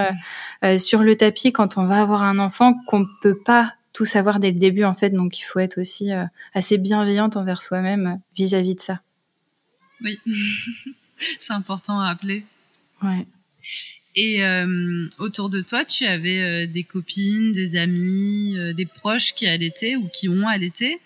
sur 0.78 1.02
le 1.02 1.14
tapis 1.14 1.52
quand 1.52 1.76
on 1.76 1.84
va 1.84 2.00
avoir 2.00 2.22
un 2.22 2.38
enfant 2.38 2.72
qu'on 2.86 3.06
peut 3.20 3.38
pas 3.38 3.74
tout 3.94 4.04
savoir 4.04 4.40
dès 4.40 4.50
le 4.50 4.58
début 4.58 4.84
en 4.84 4.94
fait. 4.94 5.10
Donc 5.10 5.38
il 5.38 5.44
faut 5.44 5.60
être 5.60 5.80
aussi 5.80 6.12
euh, 6.12 6.24
assez 6.52 6.76
bienveillante 6.76 7.38
envers 7.38 7.62
soi-même 7.62 8.06
euh, 8.06 8.16
vis-à-vis 8.36 8.74
de 8.74 8.80
ça. 8.80 9.00
Oui, 10.02 10.18
c'est 11.38 11.54
important 11.54 12.00
à 12.00 12.10
appeler. 12.10 12.44
Ouais. 13.02 13.26
Et 14.16 14.44
euh, 14.44 15.08
autour 15.18 15.48
de 15.48 15.60
toi, 15.60 15.84
tu 15.84 16.04
avais 16.04 16.66
des 16.66 16.84
copines, 16.84 17.52
des 17.52 17.76
amis, 17.76 18.56
des 18.74 18.86
proches 18.86 19.34
qui 19.34 19.46
allaitaient 19.46 19.96
ou 19.96 20.08
qui 20.08 20.28
ont 20.28 20.46
allaité? 20.46 21.00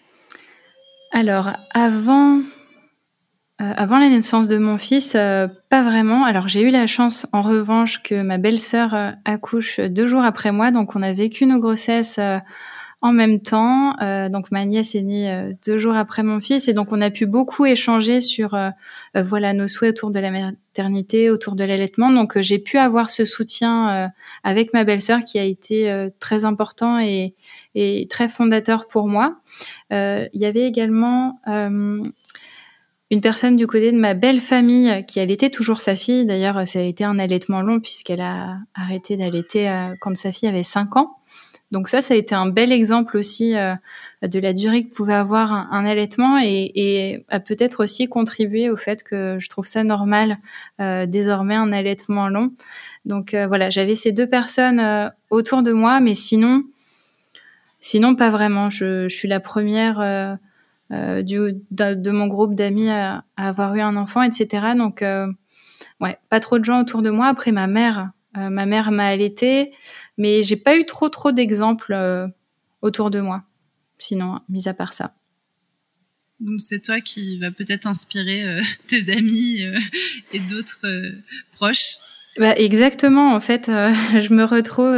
Alors 1.11 1.57
avant 1.71 2.42
avant 3.59 3.99
la 3.99 4.09
naissance 4.09 4.47
de 4.47 4.59
mon 4.59 4.76
fils, 4.76 5.12
pas 5.12 5.83
vraiment. 5.83 6.25
Alors 6.25 6.49
j'ai 6.49 6.61
eu 6.61 6.71
la 6.71 6.87
chance, 6.87 7.26
en 7.33 7.40
revanche, 7.40 8.02
que 8.02 8.21
ma 8.21 8.37
belle-sœur 8.37 9.14
accouche 9.25 9.80
deux 9.80 10.07
jours 10.07 10.23
après 10.23 10.52
moi, 10.52 10.71
donc 10.71 10.95
on 10.95 11.02
a 11.02 11.12
vécu 11.14 11.47
nos 11.47 11.59
grossesses 11.59 12.21
en 13.00 13.12
même 13.12 13.40
temps. 13.40 13.97
Euh, 14.02 14.28
donc 14.28 14.50
ma 14.50 14.64
nièce 14.64 14.95
est 14.95 15.02
née 15.02 15.31
euh, 15.31 15.52
deux 15.64 15.78
jours 15.78 15.95
après 15.95 16.23
mon 16.23 16.40
fils 16.40 16.67
et 16.67 16.73
donc 16.73 16.93
on 16.93 17.00
a 17.00 17.11
pu 17.11 17.26
beaucoup 17.26 17.64
échanger 17.64 18.21
sur 18.21 18.55
euh, 18.55 18.71
voilà 19.14 19.52
nos 19.52 19.69
souhaits 19.69 19.97
autour 19.97 20.11
de 20.11 20.19
la 20.19 20.31
maternité, 20.31 21.31
autour 21.31 21.55
de 21.55 21.64
l'allaitement. 21.64 22.11
Donc 22.11 22.40
j'ai 22.40 22.59
pu 22.59 22.76
avoir 22.76 23.11
ce 23.11 23.25
soutien 23.25 24.11
avec 24.43 24.73
ma 24.73 24.85
belle-sœur 24.85 25.21
qui 25.21 25.38
a 25.38 25.45
été 25.45 26.09
très 26.19 26.45
important 26.45 26.99
et, 26.99 27.35
et, 27.75 28.07
très 28.09 28.28
fondateur 28.28 28.87
pour 28.87 29.09
moi. 29.09 29.40
Il 29.90 30.28
y 30.33 30.45
avait 30.45 30.67
également 30.67 31.40
une 31.47 33.21
personne 33.21 33.57
du 33.57 33.67
côté 33.67 33.90
de 33.90 33.99
ma 33.99 34.14
belle 34.14 34.40
famille 34.40 35.05
qui 35.07 35.19
allaitait 35.19 35.50
toujours 35.50 35.81
sa 35.81 35.97
fille. 35.97 36.25
D'ailleurs, 36.26 36.67
ça 36.67 36.78
a 36.78 36.83
été 36.83 37.05
un 37.05 37.19
allaitement 37.19 37.62
long 37.62 37.81
puisqu'elle 37.81 38.21
a 38.21 38.59
arrêté 38.75 39.17
d'allaiter 39.17 39.69
quand 40.00 40.17
sa 40.17 40.31
fille 40.31 40.49
avait 40.49 40.62
5 40.62 40.97
ans. 40.97 41.19
Donc 41.71 41.89
ça, 41.89 42.01
ça 42.01 42.15
a 42.15 42.17
été 42.17 42.35
un 42.35 42.49
bel 42.49 42.73
exemple 42.73 43.17
aussi 43.17 43.55
euh, 43.57 43.75
de 44.23 44.41
la 44.41 44.53
durée 44.55 44.85
que 44.85 44.95
pouvait 44.95 45.15
avoir 45.15 45.53
un, 45.53 45.85
allaitement 45.85 46.39
et, 46.43 46.73
et, 46.75 47.25
a 47.29 47.41
peut-être 47.41 47.85
aussi 47.85 48.09
contribué 48.09 48.71
au 48.71 48.77
fait 48.77 49.03
que 49.03 49.37
je 49.39 49.49
trouve 49.49 49.67
ça 49.67 49.85
normal 49.85 50.39
euh, 50.81 51.05
désormais 51.05 51.55
un 51.55 51.73
allaitement 51.73 52.29
long. 52.29 52.53
Donc 53.05 53.35
euh, 53.35 53.47
voilà, 53.47 53.69
j'avais 53.69 53.97
ces 53.97 54.13
deux 54.13 54.27
personnes 54.27 55.13
autour 55.31 55.63
de 55.63 55.73
moi, 55.73 56.01
mais 56.01 56.15
sinon, 56.15 56.65
sinon 57.81 58.15
pas 58.15 58.31
vraiment. 58.31 58.71
Je, 58.71 59.07
je 59.09 59.15
suis 59.15 59.29
la 59.29 59.41
première 59.41 60.39
du, 60.91 61.39
de, 61.71 62.11
mon 62.11 62.29
groupe 62.29 62.55
d'amis 62.55 62.89
à, 62.89 63.25
avoir 63.37 63.75
eu 63.75 63.81
un 63.81 63.97
enfant, 63.97 64.23
etc. 64.23 64.69
Donc, 64.77 65.05
ouais, 66.01 66.19
pas 66.31 66.41
trop 66.41 66.59
de 66.59 66.65
gens 66.65 66.81
autour 66.81 67.03
de 67.03 67.11
moi. 67.11 67.27
Après, 67.27 67.53
ma 67.53 67.67
mère, 67.67 68.11
ma 68.35 68.67
mère 68.67 68.91
m'a 68.91 69.07
allaitée, 69.07 69.73
mais 70.19 70.43
j'ai 70.43 70.57
pas 70.57 70.77
eu 70.77 70.85
trop 70.85 71.09
trop 71.09 71.33
d'exemples 71.33 71.97
autour 72.83 73.11
de 73.11 73.21
moi. 73.21 73.45
Sinon, 73.99 74.41
mis 74.49 74.69
à 74.69 74.75
part 74.75 74.93
ça. 74.93 75.15
Donc 76.41 76.61
c'est 76.61 76.81
toi 76.81 77.01
qui 77.01 77.39
va 77.39 77.51
peut-être 77.51 77.87
inspirer 77.87 78.45
euh, 78.45 78.63
tes 78.87 79.11
amis 79.13 79.63
euh, 79.63 79.79
et 80.33 80.39
d'autres 80.39 80.87
euh, 80.87 81.13
proches. 81.53 81.97
Bah, 82.39 82.55
exactement. 82.57 83.35
En 83.35 83.41
fait, 83.41 83.67
je 83.67 84.33
me 84.33 84.45
retrouve, 84.45 84.95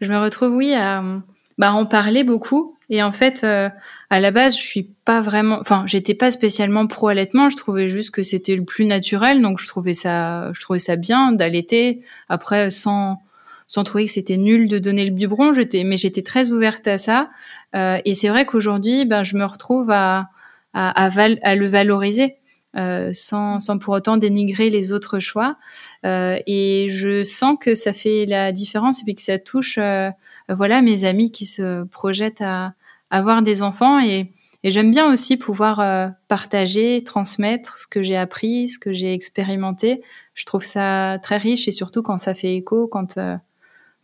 je 0.00 0.08
me 0.08 0.18
retrouve, 0.18 0.54
oui, 0.54 0.74
à 0.74 1.04
bah, 1.58 1.72
en 1.72 1.86
parler 1.86 2.24
beaucoup. 2.24 2.76
Et 2.90 3.02
en 3.02 3.12
fait, 3.12 3.44
à 3.44 4.20
la 4.20 4.30
base, 4.32 4.56
je 4.56 4.62
suis 4.62 4.82
pas 4.82 5.20
vraiment, 5.20 5.58
enfin, 5.60 5.84
j'étais 5.86 6.14
pas 6.14 6.32
spécialement 6.32 6.88
pro 6.88 7.08
allaitement. 7.08 7.48
Je 7.48 7.56
trouvais 7.56 7.88
juste 7.88 8.10
que 8.10 8.24
c'était 8.24 8.56
le 8.56 8.64
plus 8.64 8.86
naturel, 8.86 9.40
donc 9.40 9.60
je 9.60 9.68
trouvais 9.68 9.94
ça, 9.94 10.50
je 10.52 10.60
trouvais 10.60 10.80
ça 10.80 10.96
bien 10.96 11.30
d'allaiter. 11.30 12.02
Après, 12.28 12.70
sans 12.70 13.22
sans 13.66 13.84
trouver 13.84 14.06
que 14.06 14.10
c'était 14.10 14.36
nul 14.36 14.68
de 14.68 14.78
donner 14.78 15.04
le 15.04 15.10
biberon, 15.10 15.54
j'étais, 15.54 15.84
mais 15.84 15.96
j'étais 15.96 16.22
très 16.22 16.50
ouverte 16.50 16.86
à 16.86 16.98
ça. 16.98 17.30
et 17.74 18.14
c'est 18.14 18.28
vrai 18.28 18.46
qu'aujourd'hui, 18.46 19.04
ben, 19.04 19.24
je 19.24 19.36
me 19.36 19.44
retrouve 19.44 19.90
à 19.90 20.28
à, 20.74 21.06
à, 21.06 21.54
le 21.54 21.66
valoriser. 21.66 22.36
Euh, 22.76 23.10
sans, 23.12 23.60
sans 23.60 23.78
pour 23.78 23.94
autant 23.94 24.16
dénigrer 24.16 24.68
les 24.68 24.90
autres 24.90 25.20
choix. 25.20 25.56
Euh, 26.04 26.40
et 26.48 26.88
je 26.90 27.22
sens 27.22 27.56
que 27.60 27.76
ça 27.76 27.92
fait 27.92 28.26
la 28.26 28.50
différence 28.50 29.00
et 29.00 29.04
puis 29.04 29.14
que 29.14 29.22
ça 29.22 29.38
touche, 29.38 29.78
euh, 29.78 30.10
voilà, 30.48 30.82
mes 30.82 31.04
amis 31.04 31.30
qui 31.30 31.46
se 31.46 31.84
projettent 31.84 32.40
à, 32.40 32.74
avoir 33.10 33.42
des 33.42 33.62
enfants. 33.62 34.00
Et, 34.00 34.32
et 34.64 34.72
j'aime 34.72 34.90
bien 34.90 35.08
aussi 35.12 35.36
pouvoir 35.36 35.78
euh, 35.78 36.08
partager, 36.26 37.04
transmettre 37.04 37.76
ce 37.76 37.86
que 37.86 38.02
j'ai 38.02 38.16
appris, 38.16 38.66
ce 38.66 38.80
que 38.80 38.92
j'ai 38.92 39.12
expérimenté. 39.12 40.02
Je 40.34 40.44
trouve 40.44 40.64
ça 40.64 41.18
très 41.22 41.36
riche 41.36 41.68
et 41.68 41.70
surtout 41.70 42.02
quand 42.02 42.16
ça 42.16 42.34
fait 42.34 42.56
écho, 42.56 42.88
quand 42.88 43.18
euh, 43.18 43.36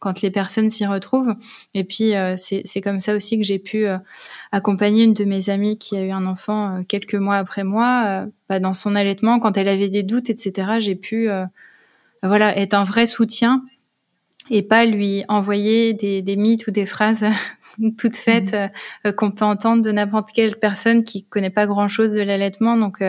quand 0.01 0.23
les 0.23 0.31
personnes 0.31 0.69
s'y 0.69 0.87
retrouvent. 0.87 1.35
Et 1.75 1.85
puis 1.85 2.17
euh, 2.17 2.35
c'est 2.37 2.81
comme 2.81 2.99
ça 2.99 3.15
aussi 3.15 3.39
que 3.39 3.45
j'ai 3.45 3.61
pu 3.61 3.87
euh, 3.87 3.99
accompagner 4.51 5.05
une 5.05 5.15
de 5.15 5.25
mes 5.25 5.51
amies 5.51 5.79
qui 5.79 5.97
a 5.97 6.03
eu 6.03 6.11
un 6.11 6.27
enfant 6.27 6.79
euh, 6.79 6.83
quelques 6.83 7.15
mois 7.15 7.37
après 7.37 7.63
moi, 7.63 8.27
bah, 8.49 8.59
dans 8.59 8.75
son 8.75 8.97
allaitement, 8.97 9.39
quand 9.39 9.57
elle 9.57 9.69
avait 9.69 9.91
des 9.91 10.03
doutes, 10.03 10.31
etc. 10.31 10.81
J'ai 10.81 10.97
pu 10.97 11.29
voilà 12.23 12.57
être 12.57 12.75
un 12.75 12.85
vrai 12.85 13.07
soutien 13.07 13.63
et 14.51 14.63
pas 14.63 14.85
lui 14.85 15.25
envoyer 15.29 15.95
des, 15.95 16.23
des 16.23 16.37
mythes 16.37 16.67
ou 16.67 16.71
des 16.71 16.87
phrases 16.87 17.27
toutes 17.99 18.17
faites 18.17 18.57
mmh. 19.05 19.13
qu'on 19.13 19.31
peut 19.31 19.45
entendre 19.45 19.83
de 19.83 19.93
n'importe 19.93 20.31
quelle 20.35 20.57
personne 20.57 21.05
qui 21.05 21.25
connaît 21.25 21.51
pas 21.51 21.67
grand 21.67 21.89
chose 21.89 22.15
de 22.15 22.23
l'allaitement. 22.23 22.77
Donc 22.77 23.05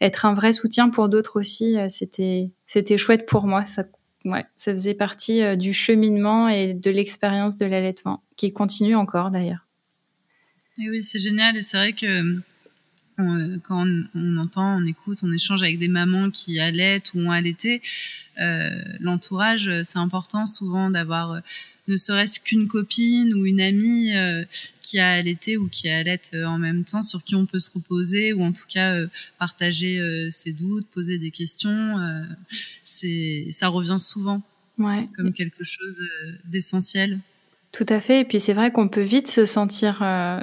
être 0.00 0.26
un 0.26 0.34
vrai 0.34 0.52
soutien 0.52 0.90
pour 0.90 1.08
d'autres 1.08 1.38
aussi, 1.38 1.76
c'était 1.88 2.50
c'était 2.66 2.98
chouette 2.98 3.26
pour 3.26 3.46
moi. 3.46 3.64
Ça 3.64 3.84
ouais, 4.24 4.44
ça 4.56 4.72
faisait 4.72 4.94
partie 4.94 5.42
euh, 5.42 5.56
du 5.56 5.74
cheminement 5.74 6.48
et 6.48 6.74
de 6.74 6.90
l'expérience 6.90 7.56
de 7.56 7.66
l'allaitement, 7.66 8.22
qui 8.36 8.52
continue 8.52 8.96
encore 8.96 9.30
d'ailleurs. 9.30 9.66
Et 10.78 10.88
oui, 10.88 11.02
c'est 11.02 11.18
génial. 11.18 11.56
Et 11.56 11.62
c'est 11.62 11.76
vrai 11.76 11.92
que 11.92 12.40
euh, 13.18 13.58
quand 13.62 13.86
on, 14.14 14.36
entend, 14.38 14.78
on 14.78 14.86
écoute, 14.86 15.18
on 15.22 15.32
échange 15.32 15.62
avec 15.62 15.78
des 15.78 15.88
mamans 15.88 16.30
qui 16.30 16.60
allaitent 16.60 17.12
ou 17.14 17.20
ont 17.20 17.30
allaité, 17.30 17.82
euh, 18.40 18.70
l'entourage, 19.00 19.70
c'est 19.82 19.98
important 19.98 20.46
souvent 20.46 20.90
d'avoir 20.90 21.42
ne 21.88 21.96
serait-ce 21.96 22.40
qu'une 22.40 22.68
copine 22.68 23.34
ou 23.34 23.44
une 23.44 23.60
amie 23.60 24.14
euh, 24.14 24.44
qui 24.82 24.98
a 25.00 25.10
allaité 25.10 25.56
ou 25.56 25.68
qui 25.68 25.88
allait 25.88 26.20
euh, 26.34 26.44
en 26.44 26.58
même 26.58 26.84
temps, 26.84 27.02
sur 27.02 27.24
qui 27.24 27.34
on 27.34 27.46
peut 27.46 27.58
se 27.58 27.70
reposer 27.72 28.32
ou 28.32 28.42
en 28.42 28.52
tout 28.52 28.66
cas 28.68 28.94
euh, 28.94 29.08
partager 29.38 30.00
ses 30.30 30.52
doutes, 30.52 30.86
poser 30.88 31.18
des 31.18 31.30
questions. 31.30 31.96
c'est 32.84 33.48
ça 33.50 33.68
revient 33.68 33.98
souvent 33.98 34.42
ouais. 34.78 35.08
comme 35.16 35.32
quelque 35.32 35.64
chose 35.64 36.02
d'essentiel. 36.44 37.18
Tout 37.72 37.86
à 37.88 38.00
fait. 38.00 38.20
Et 38.20 38.24
puis 38.24 38.38
c'est 38.38 38.52
vrai 38.52 38.70
qu'on 38.70 38.88
peut 38.88 39.02
vite 39.02 39.28
se 39.28 39.46
sentir 39.46 39.98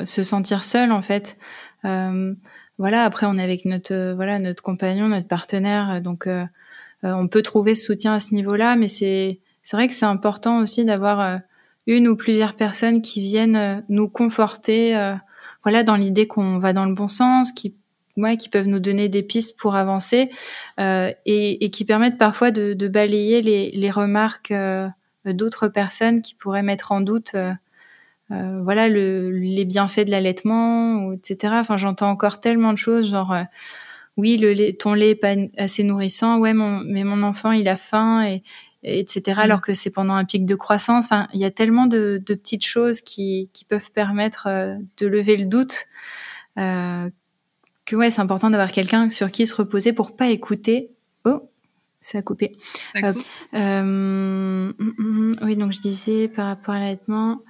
se 0.05 0.23
sentir 0.23 0.63
seul 0.63 0.91
en 0.91 1.01
fait. 1.01 1.37
voilà. 1.83 3.03
Après, 3.05 3.25
on 3.25 3.37
est 3.37 3.43
avec 3.43 3.65
notre 3.65 4.13
voilà 4.13 4.39
notre 4.39 4.63
compagnon, 4.63 5.07
notre 5.07 5.27
partenaire, 5.27 6.01
donc 6.01 6.27
on 7.03 7.27
peut 7.27 7.41
trouver 7.41 7.75
ce 7.75 7.85
soutien 7.85 8.13
à 8.15 8.19
ce 8.19 8.33
niveau-là, 8.33 8.75
mais 8.75 8.87
c'est 8.87 9.39
c'est 9.69 9.77
vrai 9.77 9.87
que 9.87 9.93
c'est 9.93 10.07
important 10.07 10.61
aussi 10.61 10.83
d'avoir 10.83 11.19
euh, 11.19 11.37
une 11.85 12.07
ou 12.07 12.15
plusieurs 12.15 12.55
personnes 12.55 13.03
qui 13.03 13.21
viennent 13.21 13.55
euh, 13.55 13.81
nous 13.87 14.09
conforter, 14.09 14.97
euh, 14.97 15.13
voilà, 15.61 15.83
dans 15.83 15.95
l'idée 15.95 16.25
qu'on 16.25 16.57
va 16.57 16.73
dans 16.73 16.85
le 16.85 16.95
bon 16.95 17.07
sens, 17.07 17.51
qui 17.51 17.75
ouais, 18.17 18.35
qui 18.35 18.49
peuvent 18.49 18.65
nous 18.65 18.79
donner 18.79 19.09
des 19.09 19.21
pistes 19.21 19.59
pour 19.59 19.75
avancer 19.75 20.31
et, 20.79 21.65
et, 21.65 21.69
qui 21.69 21.85
permettent 21.85 22.17
parfois 22.17 22.49
de, 22.49 22.73
de 22.73 22.87
balayer 22.87 23.43
les, 23.43 23.69
les 23.69 23.91
remarques 23.91 24.51
d'autres 25.25 25.67
personnes 25.67 26.21
qui 26.21 26.33
pourraient 26.33 26.63
mettre 26.63 26.91
en 26.91 26.99
doute 26.99 27.35
voilà 28.29 28.89
le, 28.89 29.29
les 29.31 29.63
bienfaits 29.63 30.01
de 30.05 30.11
l'allaitement 30.11 31.13
etc 31.13 31.53
enfin 31.59 31.77
j'entends 31.77 32.09
encore 32.09 32.41
tellement 32.41 32.73
de 32.73 32.77
choses 32.77 33.09
genre 33.09 33.33
oui 34.17 34.37
le 34.37 34.51
lait, 34.51 34.73
ton 34.73 34.93
lait 34.93 35.11
est 35.11 35.15
pas 35.15 35.35
assez 35.57 35.83
nourrissant. 35.83 36.39
Ouais 36.39 36.53
mon, 36.53 36.81
mais 36.85 37.05
mon 37.05 37.23
enfant 37.23 37.51
il 37.51 37.69
a 37.69 37.77
faim 37.77 38.23
et, 38.25 38.43
etc. 38.83 39.37
Mm. 39.37 39.39
Alors 39.39 39.61
que 39.61 39.73
c'est 39.73 39.89
pendant 39.89 40.13
un 40.13 40.25
pic 40.25 40.45
de 40.45 40.55
croissance. 40.55 41.05
Enfin, 41.05 41.27
il 41.33 41.39
y 41.39 41.45
a 41.45 41.51
tellement 41.51 41.85
de, 41.85 42.21
de 42.25 42.33
petites 42.33 42.65
choses 42.65 43.01
qui, 43.01 43.49
qui, 43.53 43.65
peuvent 43.65 43.91
permettre 43.91 44.47
euh, 44.47 44.75
de 44.97 45.07
lever 45.07 45.37
le 45.37 45.45
doute 45.45 45.85
euh, 46.57 47.09
que 47.85 47.95
ouais, 47.95 48.11
c'est 48.11 48.21
important 48.21 48.49
d'avoir 48.49 48.71
quelqu'un 48.71 49.09
sur 49.09 49.31
qui 49.31 49.45
se 49.45 49.53
reposer 49.53 49.93
pour 49.93 50.15
pas 50.15 50.27
écouter. 50.27 50.91
Oh, 51.25 51.49
ça 52.01 52.19
a 52.19 52.21
coupé. 52.21 52.55
Ça 52.93 53.13
coupe. 53.13 53.23
Euh, 53.53 53.81
mm, 53.83 54.73
mm, 54.77 55.35
oui, 55.41 55.55
donc 55.55 55.73
je 55.73 55.81
disais 55.81 56.27
par 56.27 56.47
rapport 56.47 56.75
à 56.75 56.79
l'allaitement. 56.79 57.41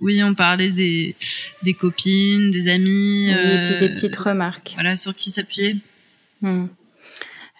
Oui, 0.00 0.22
on 0.22 0.34
parlait 0.34 0.70
des, 0.70 1.16
des 1.64 1.74
copines, 1.74 2.50
des 2.50 2.68
amis. 2.68 3.32
Oui, 3.32 3.50
et 3.50 3.68
puis 3.68 3.88
des 3.88 3.94
petites 3.94 4.16
remarques. 4.16 4.72
Voilà, 4.74 4.94
sur 4.94 5.14
qui 5.14 5.30
s'appuyer. 5.30 5.76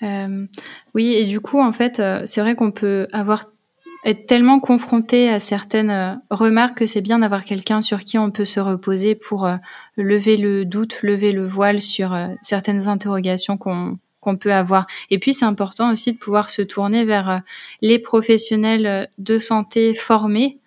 Euh, 0.03 0.47
oui, 0.95 1.15
et 1.15 1.25
du 1.25 1.41
coup, 1.41 1.61
en 1.61 1.73
fait, 1.73 2.01
euh, 2.01 2.23
c'est 2.25 2.41
vrai 2.41 2.55
qu'on 2.55 2.71
peut 2.71 3.07
avoir 3.13 3.45
être 4.05 4.27
tellement 4.27 4.61
confronté 4.61 5.29
à 5.29 5.41
certaines 5.41 5.91
euh, 5.91 6.15
remarques 6.31 6.79
que 6.79 6.87
c'est 6.87 7.01
bien 7.01 7.19
d'avoir 7.19 7.45
quelqu'un 7.45 7.83
sur 7.83 8.01
qui 8.01 8.17
on 8.17 8.31
peut 8.31 8.45
se 8.45 8.61
reposer 8.61 9.17
pour 9.17 9.51
lever 9.97 10.37
le 10.37 10.65
doute, 10.65 11.03
lever 11.03 11.33
le 11.33 11.45
voile 11.45 11.81
sur 11.81 12.17
certaines 12.43 12.89
interrogations 12.89 13.57
qu'on 13.57 13.99
qu'on 14.21 14.37
peut 14.37 14.53
avoir. 14.53 14.89
Et 15.11 15.19
puis 15.19 15.33
c'est 15.33 15.45
important 15.45 15.93
aussi 15.93 16.13
de 16.13 16.19
pouvoir 16.19 16.51
se 16.51 16.63
tourner 16.63 17.05
vers 17.05 17.43
les 17.83 18.01
professionnels 18.01 19.09
de 19.19 19.39
santé 19.39 19.95
formés 19.95 20.59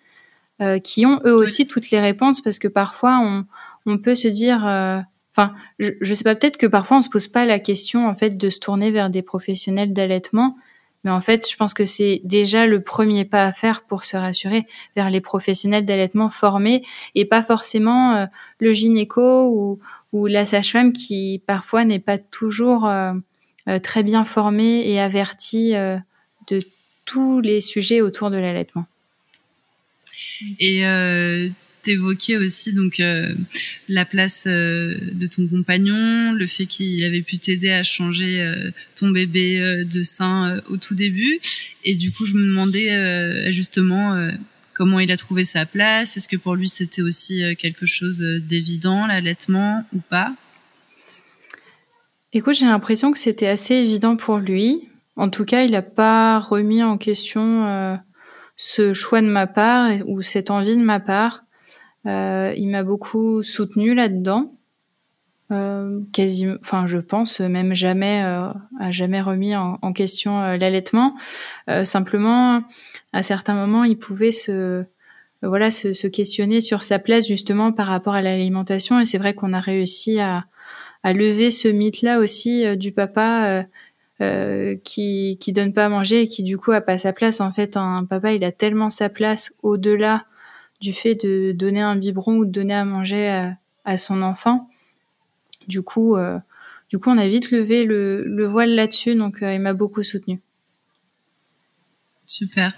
qui 0.82 1.04
ont 1.04 1.20
eux 1.26 1.34
aussi 1.34 1.66
toutes 1.66 1.90
les 1.90 2.00
réponses 2.00 2.40
parce 2.40 2.58
que 2.58 2.68
parfois 2.68 3.18
on, 3.20 3.44
on 3.84 3.98
peut 3.98 4.14
se 4.14 4.28
dire 4.28 4.64
Enfin, 5.34 5.54
je, 5.78 5.90
je 6.00 6.14
sais 6.14 6.24
pas, 6.24 6.34
peut-être 6.34 6.58
que 6.58 6.66
parfois 6.66 6.98
on 6.98 7.00
se 7.00 7.08
pose 7.08 7.28
pas 7.28 7.46
la 7.46 7.58
question 7.58 8.06
en 8.06 8.14
fait 8.14 8.36
de 8.36 8.50
se 8.50 8.60
tourner 8.60 8.90
vers 8.90 9.10
des 9.10 9.22
professionnels 9.22 9.92
d'allaitement, 9.92 10.56
mais 11.04 11.10
en 11.10 11.20
fait, 11.20 11.48
je 11.50 11.56
pense 11.56 11.74
que 11.74 11.84
c'est 11.84 12.20
déjà 12.24 12.66
le 12.66 12.80
premier 12.80 13.24
pas 13.24 13.44
à 13.44 13.52
faire 13.52 13.82
pour 13.82 14.04
se 14.04 14.16
rassurer 14.16 14.66
vers 14.94 15.10
les 15.10 15.20
professionnels 15.20 15.84
d'allaitement 15.84 16.28
formés 16.28 16.82
et 17.14 17.24
pas 17.24 17.42
forcément 17.42 18.14
euh, 18.14 18.26
le 18.60 18.72
gynéco 18.72 19.78
ou, 20.12 20.26
la 20.26 20.44
sage-femme 20.44 20.92
qui 20.92 21.42
parfois 21.46 21.86
n'est 21.86 21.98
pas 21.98 22.18
toujours 22.18 22.86
euh, 22.86 23.14
euh, 23.66 23.78
très 23.78 24.02
bien 24.02 24.26
formé 24.26 24.86
et 24.86 25.00
averti 25.00 25.72
de 25.72 26.58
tous 27.06 27.40
les 27.40 27.62
sujets 27.62 28.02
autour 28.02 28.30
de 28.30 28.36
l'allaitement. 28.36 28.84
Et 30.60 30.84
t'évoquais 31.82 32.36
aussi 32.36 32.72
donc 32.72 33.00
euh, 33.00 33.34
la 33.88 34.04
place 34.04 34.46
euh, 34.46 34.96
de 35.12 35.26
ton 35.26 35.46
compagnon, 35.48 36.32
le 36.32 36.46
fait 36.46 36.66
qu'il 36.66 37.04
avait 37.04 37.22
pu 37.22 37.38
t'aider 37.38 37.70
à 37.70 37.82
changer 37.82 38.40
euh, 38.40 38.70
ton 38.96 39.10
bébé 39.10 39.84
de 39.84 40.02
sein 40.02 40.60
au 40.68 40.76
tout 40.76 40.94
début. 40.94 41.40
Et 41.84 41.96
du 41.96 42.12
coup, 42.12 42.24
je 42.24 42.34
me 42.34 42.46
demandais 42.46 43.50
justement 43.50 44.30
comment 44.74 45.00
il 45.00 45.10
a 45.10 45.16
trouvé 45.16 45.44
sa 45.44 45.66
place. 45.66 46.16
Est-ce 46.16 46.28
que 46.28 46.36
pour 46.36 46.54
lui 46.54 46.68
c'était 46.68 47.02
aussi 47.02 47.42
quelque 47.56 47.86
chose 47.86 48.20
d'évident, 48.20 49.06
l'allaitement 49.06 49.84
ou 49.92 49.98
pas? 49.98 50.32
Écoute, 52.32 52.54
j'ai 52.54 52.66
l'impression 52.66 53.12
que 53.12 53.18
c'était 53.18 53.48
assez 53.48 53.74
évident 53.74 54.16
pour 54.16 54.38
lui. 54.38 54.88
En 55.16 55.28
tout 55.28 55.44
cas, 55.44 55.64
il 55.64 55.72
n'a 55.72 55.82
pas 55.82 56.38
remis 56.38 56.82
en 56.82 56.96
question 56.96 57.98
ce 58.56 58.94
choix 58.94 59.20
de 59.20 59.26
ma 59.26 59.46
part 59.46 59.90
ou 60.06 60.22
cette 60.22 60.50
envie 60.50 60.76
de 60.76 60.82
ma 60.82 61.00
part. 61.00 61.42
Euh, 62.06 62.52
il 62.56 62.68
m'a 62.68 62.82
beaucoup 62.82 63.42
soutenu 63.42 63.94
là-dedans. 63.94 64.54
Euh, 65.50 66.00
quasi, 66.12 66.48
enfin, 66.60 66.86
je 66.86 66.98
pense 66.98 67.40
même 67.40 67.74
jamais, 67.74 68.22
euh, 68.24 68.48
a 68.80 68.90
jamais 68.90 69.20
remis 69.20 69.54
en, 69.54 69.78
en 69.82 69.92
question 69.92 70.40
euh, 70.40 70.56
l'allaitement. 70.56 71.14
Euh, 71.68 71.84
simplement, 71.84 72.62
à 73.12 73.22
certains 73.22 73.54
moments, 73.54 73.84
il 73.84 73.98
pouvait 73.98 74.32
se 74.32 74.84
voilà 75.42 75.72
se, 75.72 75.92
se, 75.92 76.06
questionner 76.06 76.60
sur 76.60 76.84
sa 76.84 77.00
place 77.00 77.26
justement 77.26 77.72
par 77.72 77.88
rapport 77.88 78.14
à 78.14 78.22
l'alimentation. 78.22 79.00
Et 79.00 79.04
c'est 79.04 79.18
vrai 79.18 79.34
qu'on 79.34 79.52
a 79.52 79.60
réussi 79.60 80.20
à, 80.20 80.46
à 81.02 81.12
lever 81.12 81.50
ce 81.50 81.68
mythe-là 81.68 82.20
aussi 82.20 82.76
du 82.76 82.92
papa 82.92 83.64
euh, 84.22 84.76
qui 84.84 85.36
qui 85.40 85.52
donne 85.52 85.72
pas 85.72 85.86
à 85.86 85.88
manger 85.88 86.22
et 86.22 86.28
qui 86.28 86.44
du 86.44 86.56
coup 86.56 86.70
a 86.70 86.80
pas 86.80 86.96
sa 86.96 87.12
place. 87.12 87.40
En 87.40 87.52
fait, 87.52 87.76
un 87.76 88.04
papa, 88.04 88.32
il 88.32 88.44
a 88.44 88.52
tellement 88.52 88.88
sa 88.88 89.08
place 89.08 89.52
au-delà 89.62 90.26
du 90.82 90.92
fait 90.92 91.14
de 91.14 91.52
donner 91.52 91.80
un 91.80 91.96
biberon 91.96 92.36
ou 92.36 92.44
de 92.44 92.50
donner 92.50 92.74
à 92.74 92.84
manger 92.84 93.54
à, 93.84 93.96
son 93.96 94.20
enfant. 94.20 94.68
Du 95.66 95.82
coup, 95.82 96.16
euh, 96.16 96.38
du 96.90 96.98
coup, 96.98 97.08
on 97.08 97.16
a 97.16 97.26
vite 97.26 97.50
levé 97.50 97.84
le, 97.84 98.24
le 98.24 98.46
voile 98.46 98.74
là-dessus, 98.74 99.14
donc 99.14 99.42
euh, 99.42 99.54
il 99.54 99.60
m'a 99.60 99.72
beaucoup 99.72 100.02
soutenu. 100.02 100.40
Super. 102.26 102.72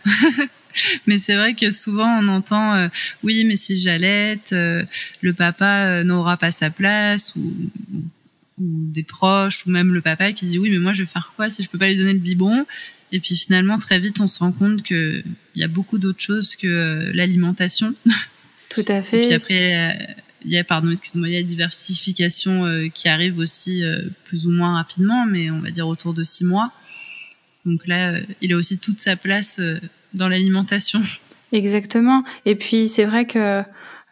mais 1.06 1.18
c'est 1.18 1.34
vrai 1.34 1.54
que 1.54 1.70
souvent 1.70 2.20
on 2.22 2.28
entend 2.28 2.88
oui, 3.22 3.44
mais 3.44 3.56
si 3.56 3.76
j'allaite, 3.76 4.52
le 4.52 5.32
papa 5.32 6.02
n'aura 6.02 6.36
pas 6.36 6.50
sa 6.50 6.70
place 6.70 7.34
ou 7.36 7.52
ou 8.58 8.64
des 8.92 9.02
proches 9.02 9.66
ou 9.66 9.70
même 9.70 9.92
le 9.92 10.00
papa 10.00 10.32
qui 10.32 10.46
dit 10.46 10.58
oui 10.58 10.70
mais 10.70 10.78
moi 10.78 10.92
je 10.92 11.02
vais 11.02 11.08
faire 11.08 11.32
quoi 11.36 11.50
si 11.50 11.62
je 11.62 11.68
peux 11.68 11.78
pas 11.78 11.88
lui 11.88 11.96
donner 11.96 12.12
le 12.12 12.18
biberon? 12.18 12.66
Et 13.14 13.20
puis 13.20 13.36
finalement 13.36 13.78
très 13.78 14.00
vite 14.00 14.20
on 14.20 14.26
se 14.26 14.40
rend 14.40 14.50
compte 14.50 14.82
que 14.82 15.22
il 15.54 15.60
y 15.60 15.64
a 15.64 15.68
beaucoup 15.68 15.98
d'autres 15.98 16.20
choses 16.20 16.56
que 16.56 16.66
euh, 16.66 17.12
l'alimentation. 17.14 17.94
Tout 18.70 18.84
à 18.88 19.04
fait 19.04 19.20
et 19.20 19.26
puis 19.26 19.34
après 19.34 20.16
il 20.44 20.50
y 20.50 20.58
a 20.58 20.64
pardon 20.64 20.90
excuse-moi 20.90 21.28
il 21.28 21.34
y 21.34 21.36
a 21.36 21.40
la 21.40 21.46
diversification 21.46 22.66
euh, 22.66 22.88
qui 22.92 23.08
arrive 23.08 23.38
aussi 23.38 23.84
euh, 23.84 24.00
plus 24.24 24.48
ou 24.48 24.50
moins 24.50 24.74
rapidement 24.74 25.26
mais 25.26 25.48
on 25.48 25.60
va 25.60 25.70
dire 25.70 25.86
autour 25.86 26.12
de 26.12 26.24
six 26.24 26.44
mois. 26.44 26.72
Donc 27.64 27.86
là 27.86 28.18
il 28.42 28.52
a 28.52 28.56
aussi 28.56 28.78
toute 28.78 29.00
sa 29.00 29.14
place 29.14 29.60
dans 30.12 30.28
l'alimentation. 30.28 31.00
Exactement. 31.52 32.24
Et 32.46 32.56
puis 32.56 32.88
c'est 32.88 33.04
vrai 33.04 33.26
que 33.26 33.62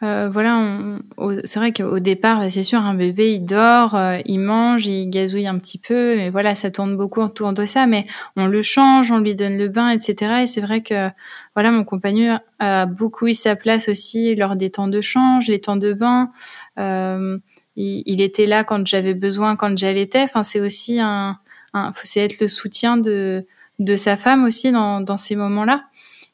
euh, 0.03 0.27
voilà, 0.29 0.99
c'est 1.45 1.59
vrai 1.59 1.71
qu'au 1.71 1.99
départ, 1.99 2.51
c'est 2.51 2.63
sûr, 2.63 2.79
un 2.79 2.93
bébé, 2.93 3.35
il 3.35 3.45
dort, 3.45 3.95
euh, 3.95 4.19
il 4.25 4.39
mange, 4.39 4.85
il 4.85 5.09
gazouille 5.09 5.47
un 5.47 5.57
petit 5.57 5.77
peu, 5.77 6.19
et 6.19 6.29
voilà, 6.29 6.55
ça 6.55 6.71
tourne 6.71 6.97
beaucoup 6.97 7.21
autour 7.21 7.53
de 7.53 7.65
ça, 7.65 7.87
mais 7.87 8.05
on 8.35 8.47
le 8.47 8.61
change, 8.61 9.11
on 9.11 9.19
lui 9.19 9.33
donne 9.33 9.57
le 9.57 9.69
bain, 9.69 9.89
etc. 9.91 10.41
Et 10.41 10.47
c'est 10.47 10.59
vrai 10.59 10.81
que, 10.81 11.09
voilà, 11.55 11.71
mon 11.71 11.85
compagnon 11.85 12.37
a 12.59 12.85
beaucoup 12.85 13.27
eu 13.27 13.33
sa 13.33 13.55
place 13.55 13.87
aussi 13.87 14.35
lors 14.35 14.57
des 14.57 14.71
temps 14.71 14.89
de 14.89 14.99
change, 14.99 15.47
les 15.47 15.61
temps 15.61 15.77
de 15.77 15.93
bain. 15.93 16.31
Euh, 16.79 17.37
il, 17.77 18.19
était 18.21 18.45
là 18.45 18.65
quand 18.65 18.85
j'avais 18.85 19.13
besoin, 19.13 19.55
quand 19.55 19.77
j'allaitais. 19.77 20.23
Enfin, 20.23 20.43
c'est 20.43 20.59
aussi 20.59 20.99
un, 20.99 21.37
un 21.73 21.91
c'est 22.03 22.19
être 22.19 22.39
le 22.41 22.47
soutien 22.47 22.97
de 22.97 23.45
de 23.79 23.95
sa 23.95 24.15
femme 24.17 24.43
aussi 24.43 24.71
dans 24.71 25.01
dans 25.01 25.17
ces 25.17 25.35
moments-là. 25.35 25.85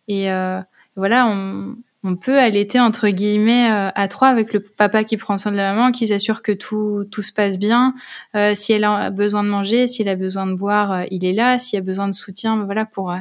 Et 0.10 0.28
voilà, 0.96 1.28
on 1.28 1.76
on 2.03 2.15
peut 2.15 2.39
allaiter 2.39 2.79
entre 2.79 3.10
guillemets 3.10 3.70
euh, 3.70 3.89
à 3.94 4.08
trois 4.08 4.29
avec 4.29 4.53
le 4.53 4.62
papa 4.62 5.03
qui 5.03 5.18
prend 5.18 5.38
soin 5.38 5.51
de 5.51 5.58
la 5.58 5.74
maman, 5.74 5.91
qui 5.91 6.08
s'assure 6.08 6.41
que 6.41 6.53
tout 6.53 7.06
tout 7.12 7.22
se 7.22 7.34
passe 7.34 7.60
bien. 7.60 7.94
Euh, 8.36 8.53
si 8.53 8.72
elle 8.72 8.86
a 8.86 9.10
besoin 9.10 9.44
de 9.44 9.50
manger, 9.50 9.86
si 9.86 10.01
elle 10.03 10.10
a 10.10 10.15
besoin 10.15 10.48
de 10.48 10.53
boire, 10.53 10.91
euh, 10.94 11.03
il 11.12 11.25
est 11.25 11.34
là. 11.34 11.58
S'il 11.58 11.77
y 11.77 11.82
a 11.82 11.84
besoin 11.84 12.08
de 12.08 12.13
soutien, 12.13 12.56
ben 12.56 12.65
voilà 12.65 12.86
pour 12.86 13.13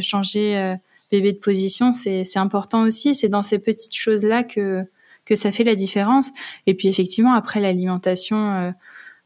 changer 0.00 0.76
bébé 1.10 1.32
de 1.32 1.38
position, 1.38 1.92
c'est 1.92 2.24
c'est 2.24 2.38
important 2.38 2.82
aussi. 2.84 3.14
C'est 3.14 3.28
dans 3.28 3.42
ces 3.42 3.58
petites 3.58 3.94
choses 3.96 4.24
là 4.24 4.44
que 4.44 4.84
que 5.24 5.34
ça 5.34 5.52
fait 5.52 5.64
la 5.64 5.74
différence. 5.74 6.30
Et 6.66 6.74
puis 6.74 6.88
effectivement 6.88 7.34
après 7.34 7.60
l'alimentation. 7.60 8.72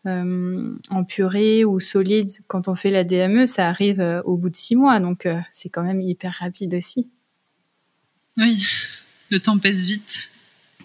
en 0.07 1.05
purée 1.05 1.65
ou 1.65 1.81
solide, 1.81 2.31
quand 2.47 2.69
on 2.69 2.77
fait 2.77 2.91
la 2.91 3.03
DME, 3.05 3.47
ça 3.47 3.69
arrive 3.69 4.23
au 4.25 4.37
bout 4.37 4.51
de 4.51 4.57
six 4.57 4.77
mois, 4.77 5.01
donc 5.01 5.29
c'est 5.51 5.69
quand 5.69 5.83
même 5.83 6.01
hyper 6.01 6.33
rapide 6.41 6.75
aussi. 6.75 7.11
Oui, 8.39 8.63
le 9.31 9.41
temps 9.41 9.59
passe 9.59 9.85
vite. 9.85 10.31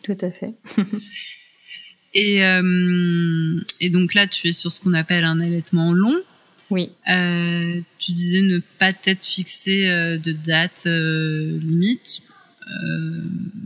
Tout 0.03 0.17
à 0.21 0.31
fait. 0.31 0.53
et, 2.13 2.43
euh, 2.43 3.59
et 3.79 3.89
donc 3.89 4.13
là, 4.13 4.27
tu 4.27 4.47
es 4.47 4.51
sur 4.51 4.71
ce 4.71 4.79
qu'on 4.79 4.93
appelle 4.93 5.25
un 5.25 5.39
allaitement 5.39 5.93
long. 5.93 6.21
Oui. 6.69 6.91
Euh, 7.09 7.81
tu 7.99 8.13
disais 8.13 8.41
ne 8.41 8.59
pas 8.79 8.93
t'être 8.93 9.25
fixé 9.25 9.89
euh, 9.89 10.17
de 10.17 10.31
date 10.31 10.83
euh, 10.87 11.59
limite. 11.59 12.21
Euh, 12.67 13.21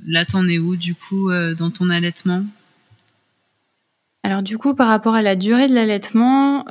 là, 0.08 0.26
t'en 0.26 0.48
es 0.48 0.58
où 0.58 0.76
du 0.76 0.96
coup 0.96 1.30
euh, 1.30 1.54
dans 1.54 1.70
ton 1.70 1.90
allaitement? 1.90 2.44
Alors 4.24 4.42
du 4.42 4.58
coup, 4.58 4.74
par 4.74 4.88
rapport 4.88 5.14
à 5.14 5.22
la 5.22 5.36
durée 5.36 5.68
de 5.68 5.76
l'allaitement, 5.76 6.66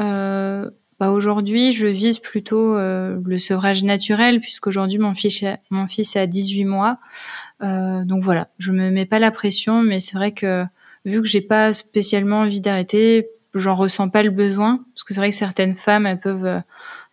bah 1.00 1.10
aujourd'hui, 1.10 1.72
je 1.72 1.86
vise 1.86 2.18
plutôt 2.18 2.76
euh, 2.76 3.18
le 3.24 3.38
sevrage 3.38 3.82
naturel 3.82 4.40
puisqu'aujourd'hui 4.40 4.98
mon 4.98 5.14
fils 5.14 5.44
mon 5.70 5.86
fils 5.86 6.16
a 6.16 6.26
18 6.26 6.64
mois. 6.64 6.98
Euh, 7.62 8.04
donc 8.04 8.22
voilà, 8.22 8.48
je 8.58 8.72
me 8.72 8.90
mets 8.90 9.06
pas 9.06 9.18
la 9.18 9.30
pression, 9.30 9.82
mais 9.82 9.98
c'est 10.00 10.16
vrai 10.16 10.32
que 10.32 10.64
vu 11.04 11.20
que 11.20 11.26
j'ai 11.26 11.40
pas 11.40 11.72
spécialement 11.72 12.40
envie 12.40 12.60
d'arrêter, 12.60 13.28
j'en 13.54 13.74
ressens 13.74 14.08
pas 14.08 14.22
le 14.22 14.30
besoin 14.30 14.84
parce 14.94 15.04
que 15.04 15.14
c'est 15.14 15.20
vrai 15.20 15.30
que 15.30 15.36
certaines 15.36 15.74
femmes 15.74 16.06
elles 16.06 16.20
peuvent 16.20 16.46
euh, 16.46 16.60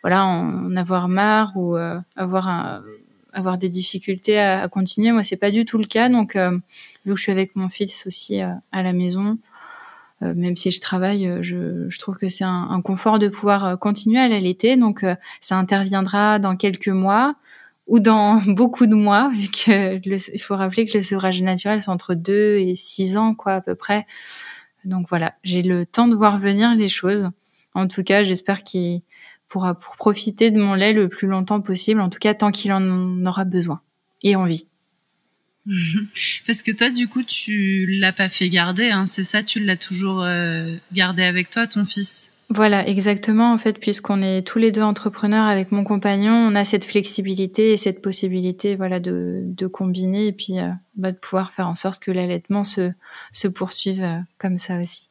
voilà 0.03 0.25
en, 0.25 0.75
avoir 0.75 1.07
marre 1.07 1.53
ou 1.55 1.75
euh, 1.75 1.99
avoir 2.15 2.49
un, 2.49 2.83
avoir 3.33 3.57
des 3.57 3.69
difficultés 3.69 4.39
à, 4.39 4.61
à, 4.61 4.67
continuer. 4.67 5.11
Moi, 5.11 5.23
c'est 5.23 5.37
pas 5.37 5.51
du 5.51 5.65
tout 5.65 5.77
le 5.77 5.85
cas. 5.85 6.09
Donc, 6.09 6.35
vu 6.35 7.13
que 7.13 7.15
je 7.15 7.21
suis 7.21 7.31
avec 7.31 7.55
mon 7.55 7.69
fils 7.69 8.05
aussi 8.05 8.41
à 8.41 8.83
la 8.83 8.91
maison, 8.91 9.37
euh, 10.23 10.33
même 10.35 10.55
si 10.55 10.71
je 10.71 10.79
travaille, 10.79 11.27
euh, 11.27 11.41
je, 11.41 11.89
je 11.89 11.99
trouve 11.99 12.17
que 12.17 12.29
c'est 12.29 12.43
un, 12.43 12.67
un, 12.69 12.81
confort 12.81 13.17
de 13.17 13.27
pouvoir 13.27 13.65
euh, 13.65 13.75
continuer 13.75 14.19
à 14.19 14.27
l'allaiter. 14.27 14.75
Donc, 14.77 15.05
ça 15.39 15.57
interviendra 15.57 16.39
dans 16.39 16.55
quelques 16.55 16.89
mois 16.89 17.35
ou 17.87 17.99
dans 17.99 18.41
beaucoup 18.47 18.85
de 18.85 18.95
mois, 18.95 19.31
vu 19.33 19.49
que 19.49 19.99
il 20.05 20.41
faut 20.41 20.55
rappeler 20.55 20.85
que 20.85 20.97
le 20.97 21.01
sevrage 21.01 21.41
naturel 21.41 21.81
c'est 21.81 21.89
entre 21.89 22.13
2 22.13 22.57
et 22.57 22.75
6 22.75 23.17
ans, 23.17 23.35
quoi, 23.35 23.53
à 23.53 23.61
peu 23.61 23.75
près. 23.75 24.05
Donc 24.85 25.07
voilà, 25.09 25.35
j'ai 25.43 25.61
le 25.61 25.85
temps 25.85 26.07
de 26.07 26.15
voir 26.15 26.39
venir 26.39 26.73
les 26.75 26.89
choses. 26.89 27.29
En 27.73 27.87
tout 27.87 28.03
cas, 28.03 28.23
j'espère 28.23 28.63
qu'il 28.63 29.01
pourra 29.47 29.75
profiter 29.75 30.49
de 30.49 30.59
mon 30.59 30.73
lait 30.73 30.93
le 30.93 31.09
plus 31.09 31.27
longtemps 31.27 31.61
possible, 31.61 32.01
en 32.01 32.09
tout 32.09 32.19
cas 32.19 32.33
tant 32.33 32.51
qu'il 32.51 32.71
en 32.73 33.25
aura 33.25 33.43
besoin 33.43 33.81
et 34.23 34.35
envie. 34.35 34.67
Parce 36.47 36.63
que 36.63 36.71
toi, 36.71 36.89
du 36.89 37.07
coup, 37.07 37.23
tu 37.23 37.85
l'as 37.99 38.13
pas 38.13 38.29
fait 38.29 38.49
garder, 38.49 38.89
hein, 38.89 39.05
c'est 39.05 39.23
ça 39.23 39.43
Tu 39.43 39.59
l'as 39.59 39.77
toujours 39.77 40.21
euh, 40.23 40.75
gardé 40.91 41.23
avec 41.23 41.49
toi, 41.49 41.67
ton 41.67 41.85
fils? 41.85 42.31
Voilà, 42.49 42.85
exactement. 42.85 43.53
En 43.53 43.57
fait, 43.57 43.79
puisqu'on 43.79 44.21
est 44.21 44.45
tous 44.45 44.59
les 44.59 44.73
deux 44.73 44.81
entrepreneurs 44.81 45.45
avec 45.45 45.71
mon 45.71 45.85
compagnon, 45.85 46.33
on 46.33 46.53
a 46.55 46.65
cette 46.65 46.83
flexibilité 46.83 47.71
et 47.71 47.77
cette 47.77 48.01
possibilité, 48.01 48.75
voilà, 48.75 48.99
de, 48.99 49.41
de 49.45 49.67
combiner 49.67 50.27
et 50.27 50.33
puis 50.33 50.59
euh, 50.59 50.69
bah, 50.95 51.13
de 51.13 51.17
pouvoir 51.17 51.53
faire 51.53 51.67
en 51.67 51.77
sorte 51.77 52.03
que 52.03 52.11
l'allaitement 52.11 52.65
se 52.65 52.91
se 53.31 53.47
poursuive 53.47 54.03
euh, 54.03 54.17
comme 54.37 54.57
ça 54.57 54.81
aussi. 54.81 55.07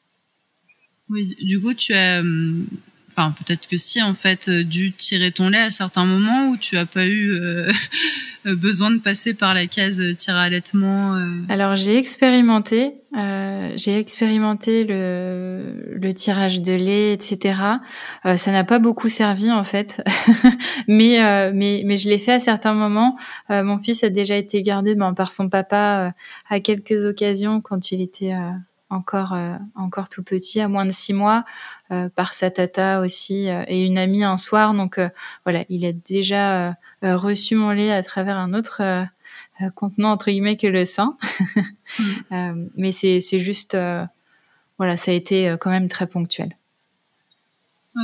Oui, 1.09 1.35
du 1.41 1.61
coup, 1.63 1.73
tu 1.73 1.95
as 1.95 2.21
hum, 2.21 2.67
enfin 3.11 3.35
peut-être 3.39 3.67
que 3.67 3.77
si 3.77 4.01
en 4.03 4.15
fait 4.15 4.49
euh, 4.49 4.63
dû 4.63 4.93
tirer 4.93 5.33
ton 5.33 5.49
lait 5.49 5.61
à 5.61 5.71
certains 5.71 6.05
moments 6.05 6.49
où 6.49 6.57
tu 6.57 6.77
as 6.77 6.87
pas 6.87 7.07
eu 7.07 7.33
euh, 7.33 7.71
besoin 8.45 8.91
de 8.91 8.99
passer 8.99 9.35
par 9.35 9.55
la 9.55 9.67
case 9.67 10.03
tir 10.17 10.37
à 10.37 10.43
allaitement 10.43 11.15
euh. 11.15 11.29
Alors 11.49 11.77
j'ai 11.77 11.97
expérimenté, 11.97 12.95
euh, 13.17 13.73
j'ai 13.77 13.99
expérimenté 13.99 14.85
le, 14.85 15.97
le 15.97 16.15
tirage 16.15 16.63
de 16.63 16.73
lait, 16.73 17.13
etc. 17.13 17.61
Euh, 18.25 18.37
ça 18.37 18.51
n'a 18.53 18.65
pas 18.65 18.79
beaucoup 18.79 19.09
servi 19.09 19.51
en 19.51 19.65
fait, 19.65 20.03
mais 20.89 21.19
mais 21.53 21.83
mais 21.85 21.97
je 21.97 22.09
l'ai 22.09 22.19
fait 22.19 22.33
à 22.33 22.41
certains 22.41 22.75
moments. 22.75 23.17
mon 23.49 23.79
fils 23.79 24.05
a 24.05 24.09
déjà 24.09 24.37
été 24.37 24.63
gardé 24.63 24.95
ben, 24.95 25.15
par 25.15 25.33
son 25.33 25.49
papa 25.49 26.15
à 26.49 26.61
quelques 26.61 27.05
occasions 27.05 27.61
quand 27.61 27.93
il 27.93 28.01
était 28.01 28.35
encore 28.89 29.37
encore 29.75 30.09
tout 30.09 30.23
petit, 30.23 30.61
à 30.61 30.69
moins 30.69 30.87
de 30.87 30.91
six 30.91 31.13
mois. 31.13 31.45
Euh, 31.93 32.09
par 32.09 32.35
sa 32.35 32.53
tata 32.53 33.01
aussi 33.01 33.49
euh, 33.49 33.65
et 33.67 33.85
une 33.85 33.99
amie 33.99 34.23
un 34.23 34.37
soir. 34.37 34.75
Donc 34.75 34.99
euh, 34.99 35.09
voilà, 35.45 35.65
il 35.69 35.85
a 35.85 35.93
déjà 35.93 36.77
reçu 37.03 37.57
mon 37.57 37.71
lait 37.71 37.91
à 37.91 38.01
travers 38.05 38.37
un 38.37 38.55
autre 38.55 39.07
contenant 39.75 40.13
entre 40.13 40.31
guillemets 40.31 40.57
que 40.57 40.69
le 40.69 40.85
sein. 40.85 41.17
Mm. 42.31 42.69
mais 42.77 42.93
c'est 42.93 43.19
c'est 43.19 43.41
juste 43.41 43.77
voilà, 44.79 44.97
ça 44.97 45.11
a 45.11 45.15
été 45.15 45.57
quand 45.59 45.71
même 45.71 45.89
très 45.89 46.07
ponctuel. 46.07 46.57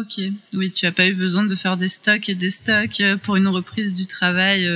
Ok, 0.01 0.21
oui, 0.55 0.73
tu 0.73 0.87
as 0.87 0.93
pas 0.93 1.07
eu 1.07 1.15
besoin 1.15 1.45
de 1.45 1.55
faire 1.55 1.77
des 1.77 1.87
stocks 1.87 2.29
et 2.29 2.35
des 2.35 2.51
stocks 2.51 3.03
pour 3.23 3.37
une 3.37 3.47
reprise 3.47 3.97
du 3.97 4.07
travail 4.07 4.69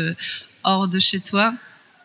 hors 0.62 0.86
de 0.86 1.00
chez 1.00 1.18
toi? 1.18 1.52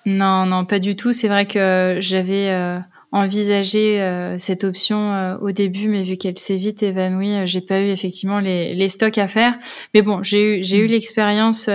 Non, 0.08 0.48
non, 0.48 0.66
pas 0.66 0.80
du 0.80 0.96
tout. 0.96 1.14
C'est 1.14 1.28
vrai 1.28 1.46
que 1.46 2.00
j'avais 2.02 2.80
envisager 3.16 4.02
euh, 4.02 4.38
cette 4.38 4.66
option 4.66 5.14
euh, 5.14 5.38
au 5.38 5.54
début, 5.54 5.88
mais 5.88 6.04
vu 6.04 6.18
qu'elle 6.18 6.38
s'est 6.38 6.58
vite 6.58 6.84
évanouie, 6.84 7.34
euh, 7.34 7.46
j'ai 7.46 7.62
pas 7.62 7.80
eu 7.82 7.88
effectivement 7.88 8.42
les, 8.42 8.76
les, 8.76 8.88
stocks 8.90 9.18
à 9.18 9.30
faire. 9.30 9.58
Mais 9.94 10.02
bon, 10.02 10.22
j'ai 10.22 10.60
eu 10.60 10.64
j'ai 10.66 10.78
eu 10.80 10.86
mm. 10.86 10.92
l'expérience 10.92 11.70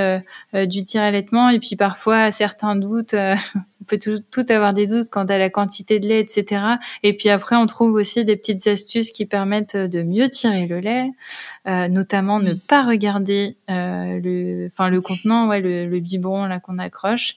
du 0.52 0.84
tir 0.84 1.00
allaitement 1.00 1.48
et 1.48 1.58
puis 1.58 1.76
parfois 1.76 2.30
certains 2.30 2.76
doutes. 2.76 3.14
on 3.80 3.84
peut 3.86 3.98
tout, 3.98 4.18
tout, 4.30 4.44
avoir 4.50 4.74
des 4.74 4.86
doutes 4.86 5.08
quant 5.08 5.24
à 5.24 5.38
la 5.38 5.48
quantité 5.48 5.98
de 5.98 6.06
lait, 6.06 6.20
etc. 6.20 6.62
Et 7.02 7.16
puis 7.16 7.30
après, 7.30 7.56
on 7.56 7.66
trouve 7.66 7.94
aussi 7.94 8.22
des 8.26 8.36
petites 8.36 8.66
astuces 8.66 9.10
qui 9.10 9.24
permettent 9.24 9.76
de 9.76 10.02
mieux 10.02 10.28
tirer 10.28 10.66
le 10.66 10.80
lait, 10.80 11.10
notamment 11.88 12.38
ne 12.38 12.52
mm. 12.52 12.60
pas 12.60 12.82
regarder 12.82 13.56
le, 13.68 14.66
enfin 14.66 14.90
le 14.90 15.00
contenant, 15.00 15.48
ouais, 15.48 15.60
le, 15.60 15.86
le 15.86 16.00
biberon 16.00 16.44
là 16.44 16.60
qu'on 16.60 16.78
accroche. 16.78 17.36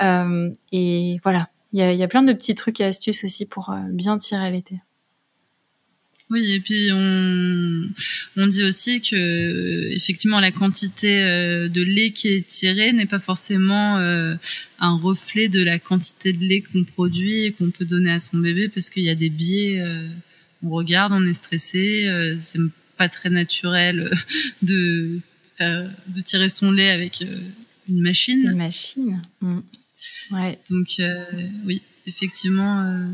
et 0.00 1.20
voilà, 1.22 1.46
il 1.72 1.78
y 1.78 1.82
a, 1.82 1.92
y 1.92 2.02
a, 2.02 2.08
plein 2.08 2.22
de 2.22 2.32
petits 2.32 2.54
trucs 2.54 2.80
et 2.80 2.84
astuces 2.84 3.24
aussi 3.24 3.46
pour 3.46 3.74
bien 3.90 4.18
tirer 4.18 4.50
l'été. 4.50 4.80
Oui, 6.30 6.52
et 6.52 6.60
puis 6.60 6.90
on, 6.92 7.88
on 8.36 8.46
dit 8.46 8.62
aussi 8.62 9.00
que 9.00 9.90
effectivement 9.92 10.38
la 10.38 10.52
quantité 10.52 11.22
euh, 11.22 11.68
de 11.68 11.82
lait 11.82 12.12
qui 12.12 12.28
est 12.28 12.46
tirée 12.46 12.92
n'est 12.92 13.06
pas 13.06 13.18
forcément 13.18 13.98
euh, 13.98 14.36
un 14.78 14.96
reflet 14.96 15.48
de 15.48 15.60
la 15.60 15.80
quantité 15.80 16.32
de 16.32 16.44
lait 16.44 16.60
qu'on 16.60 16.84
produit 16.84 17.46
et 17.46 17.52
qu'on 17.52 17.70
peut 17.70 17.84
donner 17.84 18.12
à 18.12 18.20
son 18.20 18.38
bébé 18.38 18.68
parce 18.68 18.90
qu'il 18.90 19.02
y 19.02 19.10
a 19.10 19.16
des 19.16 19.28
biais. 19.28 19.80
Euh, 19.80 20.06
on 20.62 20.70
regarde, 20.70 21.12
on 21.12 21.26
est 21.26 21.34
stressé, 21.34 22.08
c'est 22.38 22.60
pas 22.96 23.08
très 23.08 23.30
naturel 23.30 24.10
de 24.62 25.18
de 25.58 26.20
tirer 26.22 26.48
son 26.48 26.70
lait 26.70 26.90
avec 26.90 27.22
une 27.88 28.00
machine. 28.00 28.46
Une 28.50 28.56
machine. 28.56 29.22
Ouais. 30.30 30.58
Donc 30.70 31.00
oui, 31.66 31.82
effectivement 32.06 33.10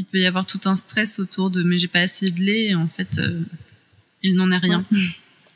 il 0.00 0.06
peut 0.06 0.18
y 0.18 0.26
avoir 0.26 0.46
tout 0.46 0.60
un 0.64 0.76
stress 0.76 1.18
autour 1.18 1.50
de 1.50 1.62
mais 1.62 1.76
j'ai 1.76 1.86
pas 1.86 2.00
assez 2.00 2.30
de 2.30 2.40
lait 2.40 2.74
en 2.74 2.88
fait 2.88 3.18
euh, 3.18 3.40
il 4.22 4.34
n'en 4.34 4.50
est 4.50 4.56
rien. 4.56 4.84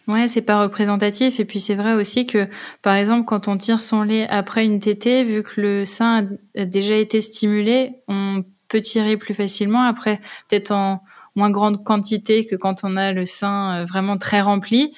Ouais, 0.06 0.28
c'est 0.28 0.42
pas 0.42 0.60
représentatif 0.60 1.40
et 1.40 1.46
puis 1.46 1.60
c'est 1.60 1.74
vrai 1.74 1.94
aussi 1.94 2.26
que 2.26 2.46
par 2.82 2.94
exemple 2.94 3.24
quand 3.24 3.48
on 3.48 3.56
tire 3.56 3.80
son 3.80 4.02
lait 4.02 4.28
après 4.28 4.66
une 4.66 4.80
tétée, 4.80 5.24
vu 5.24 5.42
que 5.42 5.62
le 5.62 5.84
sein 5.86 6.28
a 6.56 6.64
déjà 6.66 6.94
été 6.94 7.22
stimulé, 7.22 7.92
on 8.06 8.44
peut 8.68 8.82
tirer 8.82 9.16
plus 9.16 9.32
facilement 9.32 9.82
après 9.82 10.20
peut-être 10.48 10.72
en 10.72 11.02
moins 11.36 11.50
grande 11.50 11.82
quantité 11.82 12.46
que 12.46 12.54
quand 12.54 12.84
on 12.84 12.96
a 12.96 13.12
le 13.12 13.26
sein 13.26 13.80
euh, 13.80 13.84
vraiment 13.84 14.16
très 14.16 14.40
rempli. 14.40 14.94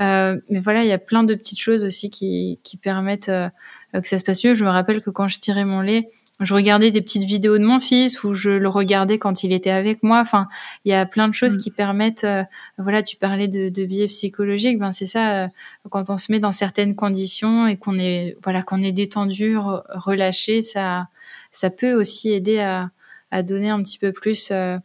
Euh, 0.00 0.36
mais 0.48 0.60
voilà, 0.60 0.84
il 0.84 0.88
y 0.88 0.92
a 0.92 0.98
plein 0.98 1.24
de 1.24 1.34
petites 1.34 1.58
choses 1.58 1.84
aussi 1.84 2.10
qui, 2.10 2.60
qui 2.62 2.76
permettent 2.76 3.28
euh, 3.28 3.48
que 3.92 4.08
ça 4.08 4.18
se 4.18 4.24
passe 4.24 4.44
mieux. 4.44 4.54
Je 4.54 4.64
me 4.64 4.70
rappelle 4.70 5.00
que 5.00 5.10
quand 5.10 5.28
je 5.28 5.38
tirais 5.40 5.64
mon 5.64 5.80
lait, 5.80 6.08
je 6.40 6.54
regardais 6.54 6.90
des 6.90 7.02
petites 7.02 7.24
vidéos 7.24 7.58
de 7.58 7.64
mon 7.64 7.80
fils 7.80 8.24
ou 8.24 8.34
je 8.34 8.50
le 8.50 8.68
regardais 8.68 9.18
quand 9.18 9.44
il 9.44 9.52
était 9.52 9.70
avec 9.70 10.02
moi. 10.02 10.20
Enfin, 10.20 10.48
il 10.84 10.90
y 10.90 10.94
a 10.94 11.04
plein 11.04 11.28
de 11.28 11.34
choses 11.34 11.56
mm. 11.56 11.58
qui 11.58 11.70
permettent. 11.70 12.24
Euh, 12.24 12.44
voilà, 12.78 13.02
tu 13.02 13.16
parlais 13.16 13.46
de, 13.46 13.68
de 13.68 13.84
biais 13.84 14.08
psychologiques. 14.08 14.78
Ben 14.78 14.92
c'est 14.92 15.06
ça. 15.06 15.44
Euh, 15.44 15.48
quand 15.90 16.08
on 16.08 16.16
se 16.16 16.32
met 16.32 16.38
dans 16.38 16.52
certaines 16.52 16.96
conditions 16.96 17.66
et 17.66 17.76
qu'on 17.76 17.98
est 17.98 18.36
voilà 18.42 18.62
qu'on 18.62 18.82
est 18.82 18.92
détendu, 18.92 19.56
relâché, 19.58 20.62
ça 20.62 21.08
ça 21.50 21.68
peut 21.68 21.92
aussi 21.92 22.32
aider 22.32 22.58
à, 22.60 22.90
à 23.30 23.42
donner 23.42 23.68
un 23.68 23.82
petit 23.82 23.98
peu 23.98 24.12
plus. 24.12 24.50
Euh, 24.50 24.78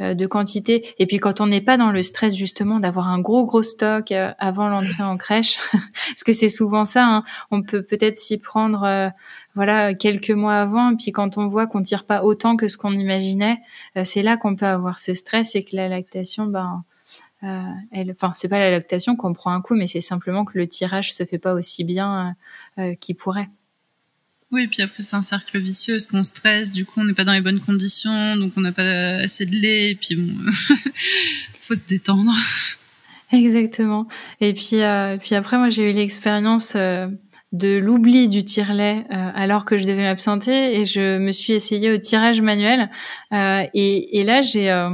de 0.00 0.26
quantité 0.26 0.94
et 0.98 1.06
puis 1.06 1.18
quand 1.18 1.40
on 1.40 1.46
n'est 1.46 1.60
pas 1.60 1.76
dans 1.76 1.90
le 1.90 2.02
stress 2.02 2.34
justement 2.34 2.80
d'avoir 2.80 3.08
un 3.08 3.20
gros 3.20 3.44
gros 3.44 3.62
stock 3.62 4.12
avant 4.38 4.68
l'entrée 4.68 5.02
en 5.02 5.16
crèche 5.16 5.58
parce 5.72 6.24
que 6.24 6.32
c'est 6.32 6.48
souvent 6.48 6.84
ça 6.86 7.04
hein, 7.04 7.24
on 7.50 7.62
peut 7.62 7.82
peut-être 7.82 8.16
s'y 8.16 8.38
prendre 8.38 9.12
voilà 9.54 9.94
quelques 9.94 10.30
mois 10.30 10.56
avant. 10.56 10.96
Puis 10.96 11.12
quand 11.12 11.38
on 11.38 11.46
voit 11.46 11.66
qu'on 11.66 11.82
tire 11.82 12.04
pas 12.04 12.24
autant 12.24 12.56
que 12.56 12.68
ce 12.68 12.76
qu'on 12.76 12.92
imaginait, 12.92 13.58
euh, 13.96 14.02
c'est 14.04 14.22
là 14.22 14.36
qu'on 14.36 14.56
peut 14.56 14.66
avoir 14.66 14.98
ce 14.98 15.14
stress 15.14 15.54
et 15.56 15.64
que 15.64 15.76
la 15.76 15.88
lactation, 15.88 16.46
ben, 16.46 16.84
euh, 17.42 18.04
enfin 18.10 18.32
c'est 18.34 18.48
pas 18.48 18.58
la 18.58 18.70
lactation 18.70 19.16
qu'on 19.16 19.32
prend 19.32 19.52
un 19.52 19.60
coup, 19.60 19.74
mais 19.74 19.86
c'est 19.86 20.00
simplement 20.00 20.44
que 20.44 20.58
le 20.58 20.68
tirage 20.68 21.12
se 21.12 21.24
fait 21.24 21.38
pas 21.38 21.54
aussi 21.54 21.84
bien 21.84 22.36
euh, 22.78 22.94
qu'il 22.94 23.16
pourrait. 23.16 23.48
Oui, 24.52 24.66
puis 24.66 24.82
après 24.82 25.02
c'est 25.02 25.16
un 25.16 25.22
cercle 25.22 25.58
vicieux, 25.58 25.94
parce 25.94 26.06
qu'on 26.06 26.24
stresse, 26.24 26.72
du 26.72 26.84
coup 26.84 27.00
on 27.00 27.04
n'est 27.04 27.14
pas 27.14 27.24
dans 27.24 27.32
les 27.32 27.40
bonnes 27.40 27.60
conditions, 27.60 28.36
donc 28.36 28.52
on 28.56 28.60
n'a 28.60 28.72
pas 28.72 29.16
assez 29.16 29.46
de 29.46 29.54
lait, 29.54 29.92
et 29.92 29.94
puis 29.94 30.16
bon, 30.16 30.34
faut 31.60 31.74
se 31.74 31.84
détendre. 31.84 32.32
Exactement. 33.32 34.08
Et 34.40 34.52
puis, 34.54 34.80
puis 35.20 35.34
après 35.36 35.56
moi 35.56 35.70
j'ai 35.70 35.90
eu 35.90 35.92
l'expérience 35.92 36.76
de 37.52 37.76
l'oubli 37.76 38.28
du 38.28 38.44
tire-lait 38.44 39.04
euh, 39.10 39.30
alors 39.34 39.64
que 39.64 39.76
je 39.76 39.84
devais 39.84 40.02
m'absenter 40.02 40.80
et 40.80 40.86
je 40.86 41.18
me 41.18 41.32
suis 41.32 41.52
essayée 41.52 41.92
au 41.92 41.98
tirage 41.98 42.40
manuel 42.40 42.90
euh, 43.32 43.64
et, 43.74 44.20
et, 44.20 44.24
là 44.24 44.40
j'ai 44.40 44.70
euh, 44.70 44.90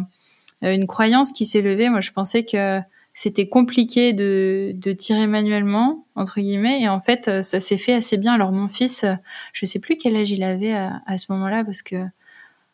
une 0.62 0.86
croyance 0.86 1.32
qui 1.32 1.44
s'est 1.44 1.60
levée 1.60 1.90
moi 1.90 2.00
je 2.00 2.12
pensais 2.12 2.44
que 2.44 2.80
c'était 3.18 3.48
compliqué 3.48 4.12
de, 4.12 4.72
de 4.74 4.92
tirer 4.92 5.26
manuellement 5.26 6.07
entre 6.14 6.40
guillemets 6.40 6.83
et 6.83 6.88
en 6.88 7.00
fait 7.00 7.42
ça 7.42 7.61
s'est 7.61 7.79
fait 7.79 7.94
assez 7.94 8.18
bien 8.18 8.35
alors 8.35 8.52
mon 8.52 8.68
fils 8.68 9.07
je 9.52 9.66
sais 9.66 9.79
plus 9.79 9.96
quel 9.96 10.16
âge 10.16 10.31
il 10.31 10.42
avait 10.42 10.74
à, 10.74 11.00
à 11.07 11.16
ce 11.16 11.33
moment-là 11.33 11.64
parce 11.64 11.83
que 11.83 12.05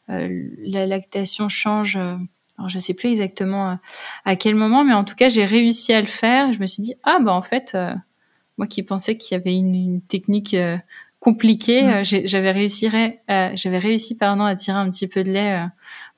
la 0.09 0.87
lactation 0.87 1.48
change 1.48 1.96
alors 1.96 2.68
je 2.68 2.78
sais 2.81 2.92
plus 2.92 3.11
exactement 3.11 3.78
à 4.24 4.37
quel 4.37 4.57
moment 4.57 4.85
mais 4.85 4.94
en 4.94 5.05
tout 5.05 5.14
cas 5.14 5.28
j'ai 5.28 5.44
réussi 5.44 5.92
à 5.92 6.00
le 6.00 6.07
faire 6.09 6.52
je 6.52 6.59
me 6.59 6.66
suis 6.66 6.83
dit 6.83 6.96
ah 7.05 7.18
bah 7.20 7.33
en 7.33 7.42
fait 7.42 7.76
moi 8.59 8.66
qui 8.66 8.83
pensais 8.83 9.16
qu'il 9.16 9.37
y 9.37 9.40
avait 9.40 9.57
une, 9.57 10.00
technique 10.02 10.55
euh, 10.55 10.78
compliquée, 11.20 11.83
mm. 11.83 11.88
euh, 11.88 12.02
j'avais 12.05 12.50
réussi, 12.52 12.88
j'avais 13.28 13.78
réussi 13.78 14.16
pardon 14.16 14.44
à 14.44 14.55
tirer 14.57 14.78
un 14.78 14.90
petit 14.90 15.09
peu 15.09 15.22
de 15.24 15.31
lait 15.31 15.61
euh, 15.61 15.66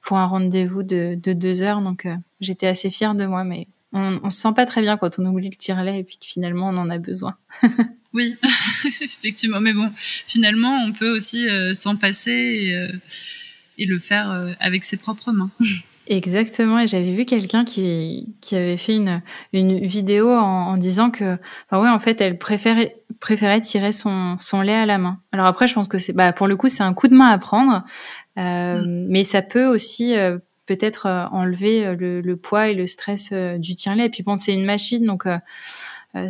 pour 0.03 0.19
un 0.19 0.27
rendez-vous 0.27 0.83
de, 0.83 1.19
de, 1.21 1.33
deux 1.33 1.63
heures. 1.63 1.81
Donc 1.81 2.07
j'étais 2.41 2.67
assez 2.67 2.91
fière 2.91 3.15
de 3.15 3.27
moi, 3.27 3.45
mais 3.45 3.69
on, 3.95 4.21
on 4.23 4.31
se 4.31 4.41
sent 4.41 4.53
pas 4.55 4.67
très 4.67 4.83
bien 4.83 4.99
quand 4.99 5.19
on 5.19 5.25
oublie 5.27 5.49
le 5.49 5.57
tire-lait 5.57 6.01
et 6.01 6.05
puis 6.05 6.19
que 6.19 6.27
finalement 6.27 6.69
on 6.69 6.77
en 6.77 6.91
a 6.91 6.99
besoin. 6.99 7.37
oui, 8.13 8.37
effectivement. 9.01 9.61
Mais 9.61 9.73
bon, 9.73 9.91
finalement 10.27 10.77
on 10.85 10.93
peut 10.93 11.11
aussi 11.11 11.47
s'en 11.73 11.97
passer 11.97 12.31
et, 13.79 13.83
et, 13.83 13.87
le 13.87 13.99
faire 13.99 14.55
avec 14.61 14.85
ses 14.85 14.99
propres 14.99 15.33
mains. 15.33 15.51
Exactement, 16.07 16.79
et 16.79 16.87
j'avais 16.87 17.15
vu 17.15 17.25
quelqu'un 17.25 17.65
qui, 17.65 18.35
qui 18.43 18.57
avait 18.57 18.77
fait 18.77 18.97
une, 18.97 19.23
une 19.55 19.87
vidéo 19.87 20.31
en, 20.31 20.67
en 20.67 20.77
disant 20.77 21.11
que, 21.11 21.39
enfin 21.71 21.83
ouais, 21.83 21.89
en 21.89 21.99
fait, 21.99 22.21
elle 22.21 22.37
préférait, 22.37 22.97
préférait 23.21 23.63
tirer 23.63 23.91
son, 23.91 24.37
son 24.39 24.61
lait 24.61 24.75
à 24.75 24.85
la 24.85 24.99
main. 24.99 25.19
Alors 25.33 25.47
après, 25.47 25.67
je 25.67 25.73
pense 25.73 25.89
que 25.89 25.99
c'est, 25.99 26.13
bah, 26.13 26.35
pour 26.35 26.47
le 26.47 26.57
coup, 26.57 26.69
c'est 26.69 26.83
un 26.83 26.93
coup 26.93 27.09
de 27.09 27.15
main 27.15 27.29
à 27.29 27.39
prendre, 27.39 27.85
euh, 28.39 28.83
mm. 28.83 29.07
mais 29.09 29.25
ça 29.25 29.41
peut 29.41 29.65
aussi 29.65 30.15
euh, 30.15 30.39
peut-être 30.67 31.07
euh, 31.07 31.27
enlever 31.27 31.85
euh, 31.85 31.95
le, 31.95 32.21
le, 32.21 32.37
poids 32.37 32.69
et 32.69 32.75
le 32.75 32.87
stress 32.87 33.33
du 33.33 33.75
tire-lait. 33.75 34.07
Et 34.07 34.11
puis 34.11 34.23
bon, 34.23 34.37
c'est 34.37 34.55
une 34.55 34.65
machine, 34.65 35.05
donc 35.05 35.27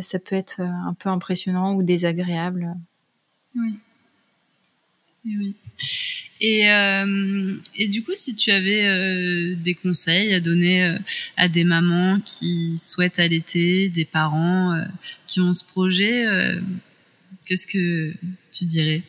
ça 0.01 0.19
peut 0.19 0.35
être 0.35 0.61
un 0.61 0.95
peu 0.97 1.09
impressionnant 1.09 1.75
ou 1.75 1.83
désagréable. 1.83 2.73
Oui. 3.55 3.79
oui. 5.25 5.55
Et, 6.41 6.69
euh, 6.69 7.55
et 7.77 7.87
du 7.87 8.03
coup, 8.03 8.11
si 8.13 8.35
tu 8.35 8.51
avais 8.51 8.85
euh, 8.85 9.55
des 9.55 9.73
conseils 9.73 10.33
à 10.33 10.39
donner 10.39 10.85
euh, 10.85 10.97
à 11.37 11.47
des 11.47 11.63
mamans 11.63 12.19
qui 12.25 12.75
souhaitent 12.77 13.19
allaiter, 13.19 13.89
des 13.89 14.05
parents 14.05 14.73
euh, 14.73 14.83
qui 15.27 15.39
ont 15.39 15.53
ce 15.53 15.63
projet, 15.63 16.25
euh, 16.25 16.59
qu'est-ce 17.45 17.67
que 17.67 18.13
tu 18.51 18.65
dirais? 18.65 19.01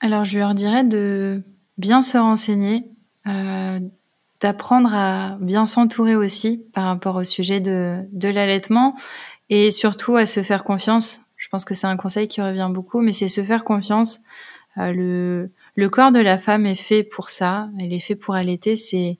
Alors, 0.00 0.24
je 0.24 0.38
leur 0.38 0.54
dirais 0.54 0.84
de 0.84 1.42
bien 1.78 2.02
se 2.02 2.18
renseigner, 2.18 2.84
d'apprendre 4.40 4.94
à 4.94 5.38
bien 5.40 5.64
s'entourer 5.64 6.16
aussi 6.16 6.62
par 6.72 6.84
rapport 6.84 7.16
au 7.16 7.24
sujet 7.24 7.60
de, 7.60 7.98
de 8.12 8.28
l'allaitement 8.28 8.96
et 9.50 9.70
surtout 9.70 10.16
à 10.16 10.26
se 10.26 10.42
faire 10.42 10.64
confiance 10.64 11.22
je 11.38 11.48
pense 11.48 11.64
que 11.64 11.72
c'est 11.72 11.86
un 11.86 11.96
conseil 11.96 12.28
qui 12.28 12.42
revient 12.42 12.68
beaucoup, 12.70 13.00
mais 13.00 13.12
c'est 13.12 13.28
se 13.28 13.42
faire 13.42 13.64
confiance. 13.64 14.20
Euh, 14.76 14.92
le, 14.92 15.50
le 15.76 15.88
corps 15.88 16.12
de 16.12 16.18
la 16.18 16.36
femme 16.36 16.66
est 16.66 16.74
fait 16.74 17.04
pour 17.04 17.30
ça. 17.30 17.70
Elle 17.80 17.92
est 17.92 18.00
fait 18.00 18.16
pour 18.16 18.34
allaiter. 18.34 18.76
C'est 18.76 19.18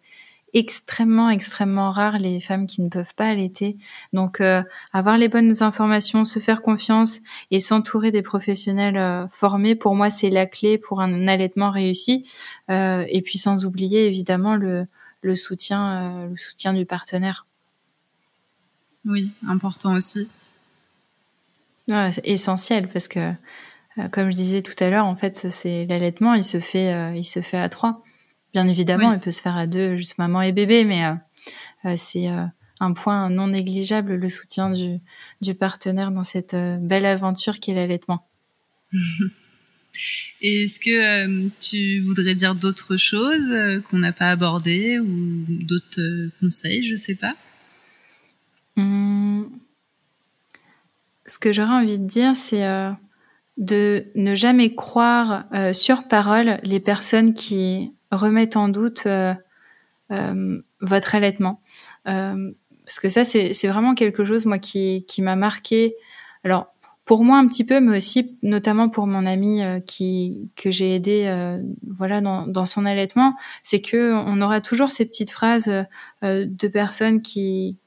extrêmement, 0.54 1.30
extrêmement 1.30 1.90
rare 1.90 2.18
les 2.18 2.40
femmes 2.40 2.66
qui 2.66 2.82
ne 2.82 2.88
peuvent 2.88 3.14
pas 3.14 3.28
allaiter. 3.28 3.76
Donc, 4.12 4.40
euh, 4.40 4.62
avoir 4.92 5.18
les 5.18 5.28
bonnes 5.28 5.62
informations, 5.62 6.24
se 6.24 6.38
faire 6.38 6.62
confiance 6.62 7.20
et 7.50 7.60
s'entourer 7.60 8.10
des 8.10 8.22
professionnels 8.22 8.96
euh, 8.96 9.28
formés, 9.28 9.74
pour 9.74 9.94
moi, 9.94 10.10
c'est 10.10 10.30
la 10.30 10.46
clé 10.46 10.78
pour 10.78 11.00
un 11.00 11.28
allaitement 11.28 11.70
réussi. 11.70 12.28
et 12.68 13.22
puis, 13.24 13.38
sans 13.38 13.66
oublier 13.66 14.06
évidemment 14.06 14.56
le, 14.56 14.86
le 15.22 15.36
soutien, 15.36 16.26
le 16.28 16.36
soutien 16.36 16.72
du 16.72 16.84
partenaire. 16.86 17.46
Oui, 19.04 19.30
important 19.46 19.94
aussi 19.94 20.28
c'est 22.12 22.26
essentiel 22.26 22.88
parce 22.88 23.08
que, 23.08 23.32
euh, 23.98 24.08
comme 24.10 24.30
je 24.30 24.36
disais 24.36 24.62
tout 24.62 24.74
à 24.80 24.90
l'heure, 24.90 25.06
en 25.06 25.16
fait, 25.16 25.50
c'est 25.50 25.86
l'allaitement, 25.86 26.34
il 26.34 26.44
se 26.44 26.60
fait, 26.60 26.92
euh, 26.92 27.14
il 27.16 27.24
se 27.24 27.40
fait 27.40 27.58
à 27.58 27.68
trois. 27.68 28.02
Bien 28.52 28.66
évidemment, 28.66 29.12
il 29.12 29.20
peut 29.20 29.30
se 29.30 29.42
faire 29.42 29.56
à 29.56 29.66
deux, 29.66 29.96
juste 29.96 30.18
maman 30.18 30.42
et 30.42 30.52
bébé, 30.52 30.84
mais 30.84 31.04
euh, 31.84 31.94
c'est 31.96 32.28
un 32.80 32.92
point 32.92 33.28
non 33.28 33.48
négligeable 33.48 34.14
le 34.14 34.28
soutien 34.28 34.70
du, 34.70 34.98
du 35.40 35.54
partenaire 35.54 36.10
dans 36.10 36.24
cette 36.24 36.56
belle 36.80 37.06
aventure 37.06 37.60
qu'est 37.60 37.74
l'allaitement. 37.74 38.26
Est-ce 40.40 40.78
que 40.80 41.48
tu 41.60 42.00
voudrais 42.00 42.34
dire 42.34 42.54
d'autres 42.54 42.96
choses 42.96 43.52
qu'on 43.88 43.98
n'a 43.98 44.12
pas 44.12 44.30
abordées 44.30 44.98
ou 44.98 45.44
d'autres 45.48 46.30
conseils, 46.40 46.84
je 46.84 46.94
sais 46.94 47.16
pas? 47.16 47.34
Mmh 48.76 49.18
ce 51.28 51.38
que 51.38 51.52
j'aurais 51.52 51.74
envie 51.74 51.98
de 51.98 52.06
dire, 52.06 52.34
c'est 52.34 52.66
euh, 52.66 52.90
de 53.56 54.06
ne 54.14 54.34
jamais 54.34 54.74
croire 54.74 55.44
euh, 55.54 55.72
sur 55.72 56.08
parole 56.08 56.58
les 56.62 56.80
personnes 56.80 57.34
qui 57.34 57.92
remettent 58.10 58.56
en 58.56 58.68
doute 58.68 59.06
euh, 59.06 59.34
votre 60.80 61.14
allaitement. 61.14 61.60
parce 62.04 63.00
que 63.02 63.08
ça, 63.08 63.24
c'est 63.24 63.68
vraiment 63.68 63.94
quelque 63.94 64.24
chose, 64.24 64.46
moi, 64.46 64.58
qui, 64.58 65.04
qui 65.06 65.22
m'a 65.22 65.36
marqué. 65.36 65.94
Alors, 66.44 66.68
pour 67.04 67.24
moi 67.24 67.38
un 67.38 67.48
petit 67.48 67.64
peu, 67.64 67.80
mais 67.80 67.96
aussi 67.96 68.36
notamment 68.42 68.90
pour 68.90 69.06
mon 69.06 69.24
ami 69.24 69.62
qui 69.86 70.50
que 70.56 70.70
j'ai 70.70 70.94
aidé, 70.94 71.58
voilà, 71.86 72.20
dans, 72.20 72.46
dans 72.46 72.66
son 72.66 72.84
allaitement, 72.86 73.34
c'est 73.62 73.80
que 73.80 74.12
on 74.12 74.40
aura 74.40 74.60
toujours 74.60 74.90
ces 74.90 75.06
petites 75.06 75.30
phrases 75.30 75.70
de 76.22 76.68
personnes 76.68 77.22
qui 77.22 77.78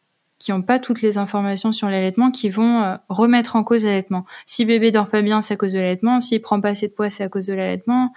qui 0.41 0.51
n'ont 0.51 0.63
pas 0.63 0.79
toutes 0.79 1.03
les 1.03 1.19
informations 1.19 1.71
sur 1.71 1.87
l'allaitement, 1.87 2.31
qui 2.31 2.49
vont 2.49 2.81
euh, 2.81 2.95
remettre 3.09 3.55
en 3.55 3.63
cause 3.63 3.85
l'allaitement. 3.85 4.25
Si 4.47 4.65
bébé 4.65 4.89
dort 4.89 5.07
pas 5.07 5.21
bien, 5.21 5.43
c'est 5.43 5.53
à 5.53 5.57
cause 5.57 5.73
de 5.73 5.79
l'allaitement. 5.79 6.19
S'il 6.19 6.41
prend 6.41 6.59
pas 6.59 6.69
assez 6.69 6.87
de 6.87 6.93
poids, 6.93 7.11
c'est 7.11 7.23
à 7.23 7.29
cause 7.29 7.45
de 7.45 7.53
l'allaitement. 7.53 8.11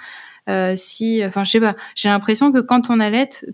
Euh, 0.49 0.75
si, 0.77 1.25
enfin, 1.25 1.45
je 1.45 1.51
sais 1.53 1.61
pas. 1.61 1.75
J'ai 1.95 2.09
l'impression 2.09 2.53
que 2.53 2.61
quand 2.61 2.91
on 2.91 3.01
allaite, 3.01 3.47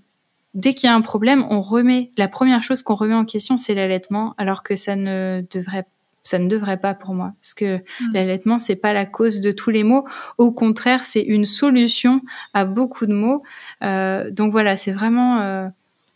dès 0.55 0.75
qu'il 0.75 0.89
y 0.89 0.91
a 0.91 0.95
un 0.95 1.01
problème, 1.01 1.47
on 1.51 1.61
remet 1.61 2.11
la 2.17 2.29
première 2.29 2.63
chose 2.63 2.83
qu'on 2.83 2.95
remet 2.95 3.15
en 3.15 3.25
question, 3.25 3.57
c'est 3.57 3.75
l'allaitement, 3.75 4.35
alors 4.39 4.63
que 4.63 4.77
ça 4.77 4.97
ne 4.97 5.45
devrait 5.51 5.87
ça 6.23 6.39
ne 6.39 6.49
devrait 6.49 6.77
pas 6.77 6.93
pour 6.93 7.15
moi 7.15 7.33
parce 7.41 7.55
que 7.55 7.79
mmh. 7.79 8.13
l'allaitement 8.13 8.59
c'est 8.59 8.77
pas 8.77 8.93
la 8.93 9.07
cause 9.07 9.41
de 9.41 9.53
tous 9.53 9.71
les 9.71 9.85
maux 9.85 10.07
au 10.37 10.53
contraire 10.53 11.03
c'est 11.03 11.23
une 11.23 11.47
solution 11.47 12.21
à 12.53 12.67
beaucoup 12.67 13.07
de 13.07 13.15
maux 13.15 13.43
euh, 13.83 14.31
donc 14.31 14.53
voilà 14.53 14.77
c'est 14.77 14.93
vraiment 14.93 15.41
euh, 15.41 15.69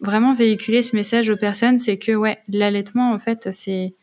vraiment 0.04 0.34
véhiculer 0.34 0.82
ce 0.82 0.94
message 0.94 1.28
aux 1.30 1.36
personnes, 1.36 1.78
c'est 1.78 1.98
que 1.98 2.12
ouais, 2.12 2.38
l'allaitement 2.48 3.12
en 3.12 3.18
fait 3.18 3.48
c'est 3.52 3.94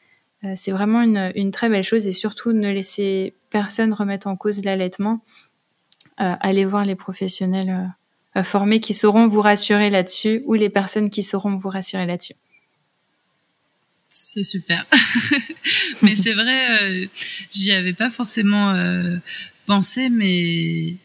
euh, 0.43 0.53
c'est 0.55 0.71
vraiment 0.71 1.01
une, 1.01 1.31
une, 1.35 1.51
très 1.51 1.69
belle 1.69 1.83
chose 1.83 2.07
et 2.07 2.11
surtout 2.11 2.51
ne 2.51 2.71
laisser 2.71 3.35
personne 3.51 3.93
remettre 3.93 4.25
en 4.25 4.35
cause 4.35 4.63
l'allaitement. 4.65 5.21
Euh, 6.19 6.35
allez 6.39 6.65
voir 6.65 6.85
les 6.85 6.95
professionnels 6.95 7.89
euh, 8.35 8.43
formés 8.43 8.79
qui 8.79 8.93
sauront 8.93 9.27
vous 9.27 9.41
rassurer 9.41 9.89
là-dessus 9.89 10.43
ou 10.45 10.53
les 10.53 10.69
personnes 10.69 11.09
qui 11.09 11.23
sauront 11.23 11.55
vous 11.55 11.69
rassurer 11.69 12.05
là-dessus. 12.05 12.35
C'est 14.09 14.43
super. 14.43 14.85
mais 16.01 16.15
c'est 16.15 16.33
vrai, 16.33 17.09
j'y 17.51 17.71
avais 17.71 17.93
pas 17.93 18.09
forcément 18.09 18.75
pensé, 19.65 20.09
mais 20.09 20.95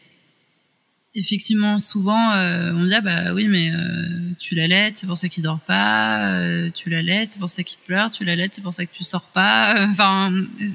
effectivement, 1.17 1.79
souvent, 1.79 2.33
euh, 2.33 2.71
on 2.73 2.85
dit 2.85 2.93
ah 2.93 3.01
bah 3.01 3.33
oui, 3.33 3.47
mais 3.47 3.71
euh, 3.71 4.31
tu 4.37 4.55
l'allaites, 4.55 4.99
c'est 4.99 5.07
pour 5.07 5.17
ça 5.17 5.27
qu'il 5.27 5.43
dort 5.43 5.59
pas. 5.59 6.39
Euh, 6.39 6.69
tu 6.71 6.89
l'allaites, 6.89 7.33
c'est 7.33 7.39
pour 7.39 7.49
ça 7.49 7.63
qu'il 7.63 7.79
pleure. 7.79 8.11
Tu 8.11 8.23
l'allaites, 8.23 8.55
c'est 8.55 8.61
pour 8.61 8.73
ça 8.73 8.85
que 8.85 8.93
tu 8.93 9.03
sors 9.03 9.27
pas. 9.27 9.87
Enfin, 9.89 10.31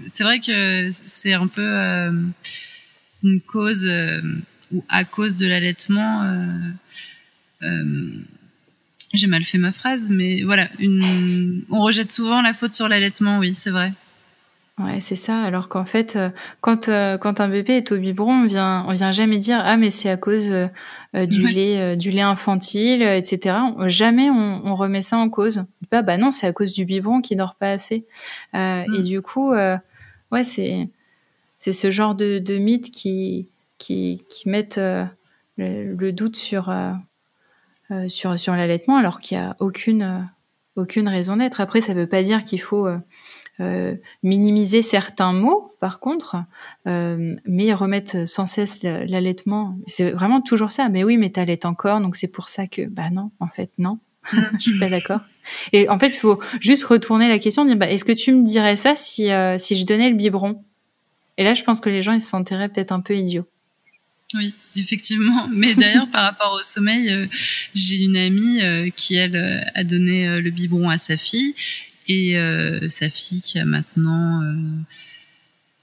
c'est 0.08 0.24
vrai 0.24 0.40
que 0.40 0.90
c'est 0.90 1.32
un 1.32 1.46
peu 1.46 2.10
une 3.22 3.40
cause 3.40 3.90
ou 4.72 4.84
à 4.88 5.04
cause 5.04 5.36
de 5.36 5.46
l'allaitement. 5.46 6.24
J'ai 9.12 9.26
mal 9.26 9.42
fait 9.42 9.58
ma 9.58 9.72
phrase, 9.72 10.08
mais 10.10 10.42
voilà, 10.42 10.68
une... 10.78 11.62
on 11.70 11.82
rejette 11.82 12.10
souvent 12.10 12.40
la 12.40 12.54
faute 12.54 12.74
sur 12.74 12.88
l'allaitement. 12.88 13.38
Oui, 13.38 13.52
c'est 13.52 13.70
vrai. 13.70 13.92
Ouais, 14.78 15.00
c'est 15.00 15.16
ça. 15.16 15.42
Alors 15.42 15.68
qu'en 15.68 15.84
fait, 15.84 16.16
euh, 16.16 16.30
quand 16.62 16.88
euh, 16.88 17.18
quand 17.18 17.40
un 17.40 17.48
bébé 17.48 17.74
est 17.74 17.92
au 17.92 17.98
biberon, 17.98 18.44
on 18.44 18.46
vient 18.46 18.84
on 18.88 18.92
vient 18.94 19.10
jamais 19.10 19.36
dire 19.36 19.60
ah 19.62 19.76
mais 19.76 19.90
c'est 19.90 20.08
à 20.08 20.16
cause 20.16 20.48
euh, 20.50 21.26
du 21.26 21.46
lait 21.46 21.94
du 21.96 22.10
lait 22.10 22.22
infantile, 22.22 23.02
etc. 23.02 23.56
Jamais 23.86 24.30
on, 24.30 24.62
on, 24.64 24.74
remet 24.74 25.02
ça 25.02 25.18
en 25.18 25.28
cause. 25.28 25.64
Bah 25.90 26.00
bah 26.00 26.16
non, 26.16 26.30
c'est 26.30 26.46
à 26.46 26.52
cause 26.52 26.72
du 26.72 26.86
biberon 26.86 27.20
qui 27.20 27.36
dort 27.36 27.54
pas 27.54 27.72
assez. 27.72 28.06
Et 28.54 28.86
mm. 28.88 29.02
du 29.02 29.20
coup, 29.20 29.52
ouais, 29.52 30.44
c'est 30.44 30.88
c'est 31.62 31.72
ce 31.72 31.90
genre 31.92 32.14
de, 32.14 32.38
de 32.38 32.58
mythes 32.58 32.90
qui 32.90 33.48
qui 33.78 34.24
qui 34.28 34.48
mettent 34.48 34.80
le, 35.56 36.10
doute 36.10 36.36
sur 36.36 36.74
sur 38.08 38.38
sur 38.38 38.54
l'allaitement 38.54 38.96
alors 38.96 39.20
qu'il 39.20 39.36
y 39.36 39.40
a 39.40 39.56
aucune 39.60 40.28
aucune 40.74 41.08
raison 41.08 41.36
d'être. 41.36 41.60
Après, 41.60 41.80
ça 41.80 41.94
veut 41.94 42.08
pas 42.08 42.22
dire 42.22 42.44
qu'il 42.44 42.60
faut 42.60 42.88
euh, 43.60 43.94
minimiser 44.22 44.80
certains 44.80 45.34
mots, 45.34 45.74
par 45.78 46.00
contre, 46.00 46.36
euh, 46.88 47.36
mais 47.44 47.74
remettre 47.74 48.26
sans 48.26 48.46
cesse 48.46 48.82
l'allaitement. 48.82 49.76
C'est 49.86 50.10
vraiment 50.10 50.40
toujours 50.40 50.72
ça. 50.72 50.88
Mais 50.88 51.04
oui, 51.04 51.18
mais 51.18 51.30
t'allaites 51.30 51.66
encore, 51.66 52.00
donc 52.00 52.16
c'est 52.16 52.28
pour 52.28 52.48
ça 52.48 52.66
que, 52.66 52.86
bah 52.86 53.10
non, 53.10 53.30
en 53.40 53.48
fait, 53.48 53.70
non. 53.78 53.98
je 54.32 54.58
suis 54.58 54.78
pas 54.78 54.88
d'accord. 54.88 55.20
Et 55.72 55.88
en 55.88 55.98
fait, 55.98 56.08
il 56.08 56.18
faut 56.18 56.40
juste 56.60 56.84
retourner 56.84 57.28
la 57.28 57.38
question, 57.38 57.64
dire, 57.64 57.76
bah, 57.76 57.90
est-ce 57.90 58.04
que 58.04 58.12
tu 58.12 58.32
me 58.32 58.42
dirais 58.42 58.76
ça 58.76 58.94
si, 58.94 59.30
euh, 59.30 59.58
si 59.58 59.74
je 59.74 59.84
donnais 59.84 60.08
le 60.08 60.16
biberon? 60.16 60.64
Et 61.38 61.44
là, 61.44 61.54
je 61.54 61.62
pense 61.62 61.80
que 61.80 61.88
les 61.88 62.02
gens, 62.02 62.12
ils 62.12 62.20
se 62.20 62.28
sentiraient 62.28 62.68
peut-être 62.68 62.92
un 62.92 63.00
peu 63.00 63.16
idiots. 63.16 63.46
Oui, 64.34 64.54
effectivement. 64.76 65.48
Mais 65.52 65.74
d'ailleurs, 65.74 66.08
par 66.10 66.24
rapport 66.24 66.52
au 66.52 66.62
sommeil, 66.62 67.28
j'ai 67.74 68.02
une 68.02 68.16
amie 68.16 68.60
qui, 68.96 69.14
elle, 69.14 69.64
a 69.74 69.84
donné 69.84 70.40
le 70.40 70.50
biberon 70.50 70.88
à 70.88 70.96
sa 70.96 71.16
fille 71.16 71.54
et 72.08 72.36
euh, 72.36 72.88
sa 72.88 73.08
fille 73.08 73.40
qui 73.40 73.58
a 73.58 73.64
maintenant 73.64 74.42
euh, 74.42 74.54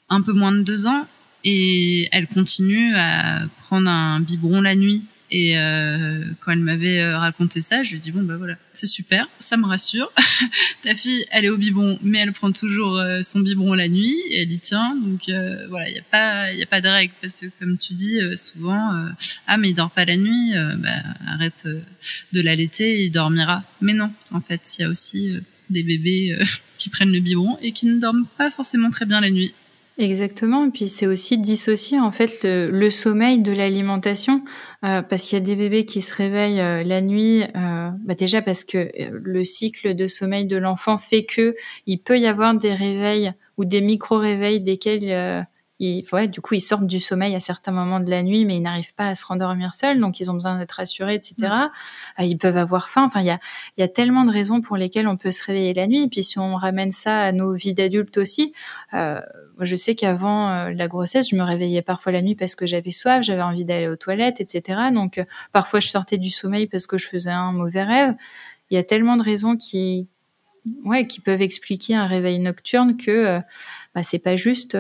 un 0.10 0.22
peu 0.22 0.34
moins 0.34 0.52
de 0.52 0.62
deux 0.62 0.88
ans 0.88 1.08
et 1.44 2.10
elle 2.12 2.28
continue 2.28 2.96
à 2.96 3.48
prendre 3.60 3.90
un 3.90 4.20
biberon 4.20 4.62
la 4.62 4.76
nuit. 4.76 5.04
Et 5.32 5.58
euh, 5.58 6.24
quand 6.40 6.52
elle 6.52 6.60
m'avait 6.60 7.14
raconté 7.14 7.62
ça, 7.62 7.84
je 7.84 7.92
lui 7.92 7.98
ai 7.98 8.00
dit 8.00 8.12
bon 8.12 8.24
bah 8.24 8.38
voilà, 8.38 8.56
c'est 8.74 8.88
super, 8.88 9.28
ça 9.40 9.58
me 9.58 9.66
rassure. 9.66 10.12
Ta 10.84 10.96
fille, 10.96 11.26
elle 11.32 11.46
est 11.46 11.50
au 11.50 11.58
biberon, 11.58 12.00
mais 12.02 12.20
elle 12.20 12.34
prend 12.34 12.52
toujours 12.52 13.02
son 13.22 13.42
biberon 13.42 13.74
la 13.74 13.90
nuit 13.90 14.18
et 14.32 14.42
elle 14.42 14.52
y 14.52 14.60
tient. 14.60 14.96
Donc 14.96 15.22
voilà, 15.70 15.90
il 15.90 15.96
y 15.96 16.00
a 16.00 16.04
pas, 16.10 16.52
il 16.52 16.60
y 16.60 16.64
a 16.64 16.66
pas 16.66 16.82
de 16.82 16.88
règle 16.88 17.14
parce 17.22 17.42
que 17.42 17.46
comme 17.60 17.78
tu 17.78 17.94
dis 17.94 18.20
souvent, 18.36 19.08
ah 19.48 19.58
mais 19.58 19.70
il 19.70 19.74
dort 19.76 19.92
pas 19.92 20.06
la 20.06 20.18
nuit, 20.18 20.54
bah, 20.78 21.04
arrête 21.28 21.68
de 22.34 22.42
l'allaiter, 22.42 23.04
il 23.04 23.12
dormira. 23.12 23.64
Mais 23.82 23.94
non, 23.94 24.12
en 24.32 24.42
fait, 24.42 24.62
il 24.78 24.82
y 24.82 24.86
a 24.86 24.90
aussi 24.90 25.36
des 25.70 25.84
bébés 25.84 26.38
euh, 26.40 26.44
qui 26.78 26.90
prennent 26.90 27.12
le 27.12 27.20
biberon 27.20 27.58
et 27.62 27.72
qui 27.72 27.86
ne 27.86 28.00
dorment 28.00 28.28
pas 28.38 28.52
forcément 28.52 28.90
très 28.90 29.06
bien 29.06 29.22
la 29.22 29.30
nuit. 29.30 29.54
Exactement, 30.02 30.66
et 30.66 30.70
puis 30.70 30.88
c'est 30.88 31.08
aussi 31.08 31.38
dissocier 31.38 32.00
en 32.00 32.10
fait 32.10 32.40
le, 32.44 32.90
sommeil 32.90 33.42
de 33.42 33.52
l'alimentation, 33.52 34.46
euh, 34.86 35.02
parce 35.02 35.26
qu'il 35.26 35.38
y 35.38 35.42
a 35.42 35.44
des 35.44 35.58
bébés 35.58 35.84
qui 35.84 36.00
se 36.00 36.16
réveillent 36.16 36.62
euh, 36.62 36.84
la 36.84 37.02
nuit, 37.02 37.44
bah 37.54 38.16
déjà 38.16 38.42
parce 38.42 38.64
que 38.64 38.90
le 39.12 39.44
cycle 39.44 39.96
de 39.96 40.08
sommeil 40.08 40.46
de 40.46 40.56
l'enfant 40.56 40.98
fait 40.98 41.26
que 41.26 41.54
il 41.86 42.00
peut 42.02 42.18
y 42.18 42.28
avoir 42.28 42.56
des 42.56 42.74
réveils 42.74 43.34
ou 43.58 43.66
des 43.66 43.82
micro-réveils 43.82 44.62
desquels 44.62 45.46
ils, 45.80 46.06
ouais, 46.12 46.28
du 46.28 46.42
coup, 46.42 46.56
ils 46.56 46.62
sortent 46.62 46.88
du 46.88 47.00
sommeil 47.00 47.36
à 47.36 47.40
certains 47.40 47.72
moments 47.72 48.00
de 48.00 48.10
la 48.10 48.22
nuit, 48.22 48.46
mais 48.46 48.58
ils 48.58 48.62
n'arrivent 48.62 48.94
pas 48.94 49.08
à 49.08 49.16
se 49.16 49.26
rendormir 49.26 49.74
seuls, 49.74 50.00
donc 50.00 50.20
ils 50.20 50.30
ont 50.30 50.34
besoin 50.34 50.58
d'être 50.58 50.74
rassurés, 50.74 51.16
etc. 51.16 51.36
Mm. 51.40 51.70
Ah, 52.18 52.26
ils 52.26 52.38
peuvent 52.38 52.58
avoir 52.58 52.90
faim. 52.90 53.06
Enfin, 53.06 53.22
il 53.22 53.28
y 53.28 53.32
a, 53.32 53.40
y 53.78 53.84
a 53.84 53.88
tellement 53.88 54.26
de 54.26 54.32
raisons 54.32 54.62
pour 54.62 54.76
lesquelles 54.76 55.08
on 55.08 55.16
peut 55.16 55.32
se 55.32 55.44
réveiller 55.44 55.74
la 55.74 55.88
nuit. 55.88 56.04
Et 56.04 56.08
puis, 56.08 56.22
si 56.22 56.38
on 56.38 56.56
ramène 56.56 56.92
ça 56.92 57.20
à 57.22 57.32
nos 57.32 57.54
vies 57.54 57.74
d'adultes 57.74 58.18
aussi, 58.18 58.54
euh, 58.94 59.22
je 59.60 59.76
sais 59.76 59.96
qu'avant 59.96 60.50
euh, 60.50 60.72
la 60.72 60.88
grossesse, 60.88 61.30
je 61.30 61.36
me 61.36 61.44
réveillais 61.44 61.82
parfois 61.82 62.12
la 62.12 62.22
nuit 62.22 62.36
parce 62.36 62.56
que 62.56 62.68
j'avais 62.68 62.92
soif, 62.92 63.24
j'avais 63.24 63.42
envie 63.42 63.66
d'aller 63.66 63.88
aux 63.88 63.96
toilettes, 63.96 64.42
etc. 64.42 64.90
Donc, 64.94 65.18
euh, 65.18 65.26
parfois, 65.52 65.80
je 65.80 65.88
sortais 65.88 66.18
du 66.18 66.30
sommeil 66.30 66.68
parce 66.68 66.88
que 66.88 66.98
je 66.98 67.08
faisais 67.08 67.32
un 67.32 67.52
mauvais 67.52 67.84
rêve. 67.84 68.16
Il 68.70 68.76
y 68.76 68.78
a 68.78 68.84
tellement 68.84 69.16
de 69.16 69.24
raisons 69.24 69.58
qui, 69.58 70.08
ouais, 70.86 71.08
qui 71.08 71.22
peuvent 71.22 71.42
expliquer 71.42 71.96
un 71.96 72.06
réveil 72.06 72.40
nocturne 72.40 72.98
que 72.98 73.12
euh, 73.12 73.40
bah, 73.96 74.04
c'est 74.04 74.20
pas 74.20 74.36
juste 74.36 74.78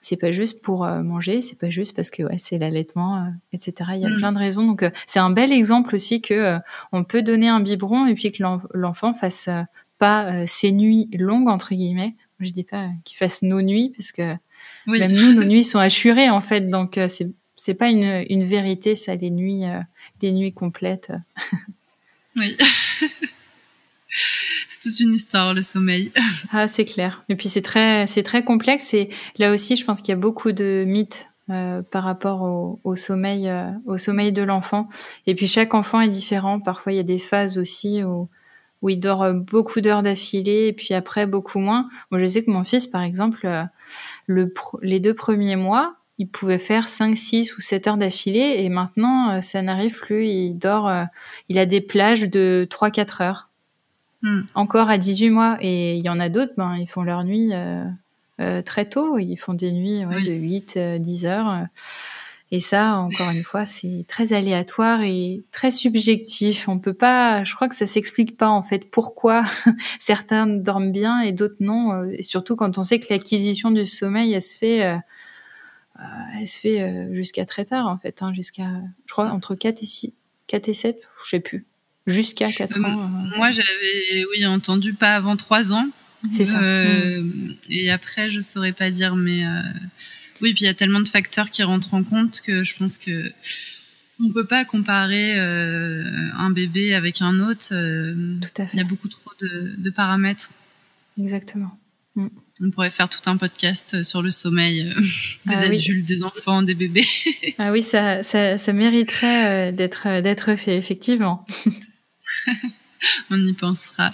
c'est 0.00 0.16
pas 0.16 0.32
juste 0.32 0.62
pour 0.62 0.84
euh, 0.84 1.02
manger, 1.02 1.42
c'est 1.42 1.58
pas 1.58 1.70
juste 1.70 1.94
parce 1.94 2.10
que 2.10 2.22
ouais, 2.22 2.38
c'est 2.38 2.58
l'allaitement, 2.58 3.18
euh, 3.18 3.28
etc. 3.52 3.90
Il 3.94 4.00
y 4.00 4.06
a 4.06 4.08
mm. 4.08 4.16
plein 4.16 4.32
de 4.32 4.38
raisons. 4.38 4.66
Donc 4.66 4.82
euh, 4.82 4.90
c'est 5.06 5.18
un 5.18 5.30
bel 5.30 5.52
exemple 5.52 5.94
aussi 5.94 6.22
que 6.22 6.58
on 6.92 7.04
peut 7.04 7.22
donner 7.22 7.48
un 7.48 7.60
biberon 7.60 8.06
et 8.06 8.14
puis 8.14 8.32
que 8.32 8.42
l'enfant 8.74 9.12
fasse 9.12 9.48
pas 9.98 10.46
ses 10.46 10.72
nuits 10.72 11.10
longues 11.12 11.48
entre 11.48 11.74
guillemets. 11.74 12.14
Je 12.40 12.52
dis 12.52 12.64
pas 12.64 12.88
qu'il 13.04 13.18
fasse 13.18 13.42
nos 13.42 13.60
nuits 13.60 13.92
parce 13.94 14.12
que 14.12 14.34
même 14.86 15.12
nous 15.12 15.34
nos 15.34 15.44
nuits 15.44 15.64
sont 15.64 15.78
assurées 15.78 16.30
en 16.30 16.40
fait. 16.40 16.70
Donc 16.70 16.98
c'est 17.08 17.30
c'est 17.56 17.74
pas 17.74 17.90
une, 17.90 18.24
une 18.30 18.44
vérité 18.44 18.96
ça 18.96 19.14
les 19.14 19.30
nuits 19.30 19.64
les 20.22 20.32
nuits 20.32 20.54
complètes. 20.54 21.12
oui. 22.36 22.56
c'est 24.68 24.88
toute 24.88 25.00
une 25.00 25.12
histoire 25.12 25.54
le 25.54 25.62
sommeil. 25.62 26.12
ah, 26.52 26.68
c'est 26.68 26.84
clair. 26.84 27.24
Et 27.28 27.36
puis 27.36 27.48
c'est 27.48 27.62
très, 27.62 28.06
c'est 28.06 28.22
très 28.22 28.44
complexe. 28.44 28.94
Et 28.94 29.10
là 29.38 29.52
aussi, 29.52 29.76
je 29.76 29.84
pense 29.84 30.00
qu'il 30.00 30.10
y 30.10 30.12
a 30.12 30.20
beaucoup 30.20 30.52
de 30.52 30.84
mythes 30.86 31.28
euh, 31.50 31.82
par 31.82 32.04
rapport 32.04 32.42
au, 32.42 32.78
au 32.84 32.94
sommeil, 32.94 33.48
euh, 33.48 33.70
au 33.86 33.98
sommeil 33.98 34.30
de 34.30 34.42
l'enfant. 34.42 34.88
Et 35.26 35.34
puis 35.34 35.48
chaque 35.48 35.74
enfant 35.74 36.00
est 36.00 36.08
différent. 36.08 36.60
Parfois, 36.60 36.92
il 36.92 36.96
y 36.96 37.00
a 37.00 37.04
des 37.04 37.18
phases 37.18 37.58
aussi 37.58 38.04
où, 38.04 38.28
où 38.82 38.88
il 38.88 39.00
dort 39.00 39.32
beaucoup 39.32 39.80
d'heures 39.80 40.02
d'affilée, 40.02 40.68
et 40.68 40.72
puis 40.72 40.94
après 40.94 41.26
beaucoup 41.26 41.58
moins. 41.58 41.88
Moi, 42.10 42.20
je 42.20 42.26
sais 42.26 42.44
que 42.44 42.50
mon 42.50 42.62
fils, 42.62 42.86
par 42.86 43.02
exemple, 43.02 43.40
euh, 43.44 43.64
le 44.26 44.54
les 44.82 45.00
deux 45.00 45.14
premiers 45.14 45.56
mois, 45.56 45.96
il 46.18 46.28
pouvait 46.28 46.60
faire 46.60 46.86
5, 46.86 47.16
6 47.16 47.56
ou 47.56 47.60
7 47.60 47.88
heures 47.88 47.96
d'affilée, 47.96 48.56
et 48.58 48.68
maintenant, 48.68 49.42
ça 49.42 49.60
n'arrive 49.62 49.98
plus. 49.98 50.28
Il 50.28 50.54
dort, 50.54 50.90
il 51.48 51.58
a 51.58 51.66
des 51.66 51.80
plages 51.80 52.28
de 52.30 52.66
3, 52.70 52.90
4 52.90 53.20
heures. 53.22 53.49
Hmm. 54.22 54.42
encore 54.54 54.90
à 54.90 54.98
18 54.98 55.30
mois. 55.30 55.56
Et 55.60 55.96
il 55.96 56.04
y 56.04 56.08
en 56.08 56.20
a 56.20 56.28
d'autres, 56.28 56.52
ben, 56.56 56.76
ils 56.76 56.86
font 56.86 57.02
leur 57.02 57.24
nuit 57.24 57.50
euh, 57.52 57.84
euh, 58.40 58.62
très 58.62 58.88
tôt. 58.88 59.18
Ils 59.18 59.36
font 59.36 59.54
des 59.54 59.72
nuits 59.72 60.02
de 60.02 60.32
8, 60.32 60.78
10 60.98 61.26
euh, 61.26 61.28
heures. 61.28 61.66
Et 62.52 62.58
ça, 62.58 62.96
encore 62.96 63.30
une 63.30 63.44
fois, 63.44 63.64
c'est 63.64 64.04
très 64.08 64.32
aléatoire 64.32 65.02
et 65.02 65.44
très 65.52 65.70
subjectif. 65.70 66.68
On 66.68 66.80
peut 66.80 66.94
pas, 66.94 67.44
je 67.44 67.54
crois 67.54 67.68
que 67.68 67.76
ça 67.76 67.86
s'explique 67.86 68.36
pas 68.36 68.48
en 68.48 68.62
fait 68.62 68.90
pourquoi 68.90 69.44
certains 70.00 70.46
dorment 70.46 70.90
bien 70.90 71.20
et 71.20 71.32
d'autres 71.32 71.56
non. 71.60 71.92
Euh, 71.92 72.10
et 72.10 72.22
surtout 72.22 72.56
quand 72.56 72.76
on 72.76 72.82
sait 72.82 72.98
que 72.98 73.06
l'acquisition 73.10 73.70
du 73.70 73.86
sommeil, 73.86 74.32
elle 74.32 74.42
se 74.42 74.58
fait, 74.58 74.84
euh, 74.84 74.96
euh, 76.00 76.02
elle 76.40 76.48
se 76.48 76.58
fait 76.58 77.14
jusqu'à 77.14 77.46
très 77.46 77.64
tard 77.64 77.86
en 77.86 77.98
fait, 77.98 78.20
hein, 78.20 78.32
jusqu'à, 78.32 78.68
je 79.06 79.12
crois 79.12 79.30
entre 79.30 79.54
4 79.54 79.84
et 79.84 79.86
6, 79.86 80.14
4 80.48 80.68
et 80.68 80.74
7, 80.74 81.08
je 81.24 81.28
sais 81.30 81.40
plus, 81.40 81.66
jusqu'à 82.06 82.50
4 82.50 82.84
ans. 82.84 83.08
Moi, 83.36 83.50
j'avais, 83.50 84.24
oui, 84.32 84.46
entendu 84.46 84.94
pas 84.94 85.16
avant 85.16 85.36
3 85.36 85.72
ans. 85.72 85.88
C'est 86.30 86.44
ça. 86.44 86.60
Mm. 86.60 87.56
Et 87.70 87.90
après, 87.90 88.30
je 88.30 88.40
saurais 88.40 88.72
pas 88.72 88.90
dire, 88.90 89.16
mais 89.16 89.44
oui, 90.42 90.54
puis 90.54 90.62
il 90.62 90.66
y 90.66 90.68
a 90.68 90.74
tellement 90.74 91.00
de 91.00 91.08
facteurs 91.08 91.50
qui 91.50 91.62
rentrent 91.62 91.94
en 91.94 92.02
compte 92.02 92.40
que 92.40 92.64
je 92.64 92.76
pense 92.76 92.98
que 92.98 93.32
on 94.22 94.32
peut 94.32 94.46
pas 94.46 94.64
comparer 94.64 95.38
euh, 95.38 96.04
un 96.36 96.50
bébé 96.50 96.94
avec 96.94 97.22
un 97.22 97.38
autre. 97.40 97.68
Euh, 97.72 98.38
tout 98.40 98.62
à 98.62 98.66
fait. 98.66 98.74
Il 98.74 98.78
y 98.78 98.82
a 98.82 98.84
beaucoup 98.84 99.08
trop 99.08 99.30
de, 99.40 99.74
de 99.76 99.90
paramètres. 99.90 100.50
Exactement. 101.18 101.78
Mm. 102.16 102.28
On 102.62 102.70
pourrait 102.70 102.90
faire 102.90 103.08
tout 103.08 103.22
un 103.26 103.38
podcast 103.38 104.02
sur 104.02 104.20
le 104.20 104.30
sommeil 104.30 104.82
euh, 104.82 105.00
des 105.46 105.56
ah 105.56 105.66
adultes, 105.66 106.06
des 106.06 106.22
enfants, 106.22 106.62
des 106.62 106.74
bébés. 106.74 107.06
ah 107.58 107.72
oui, 107.72 107.80
ça, 107.80 108.22
ça, 108.22 108.58
ça 108.58 108.72
mériterait 108.72 109.72
d'être 109.72 110.20
d'être 110.20 110.56
fait 110.56 110.76
effectivement. 110.76 111.46
on 113.30 113.42
y 113.44 113.52
pensera. 113.52 114.12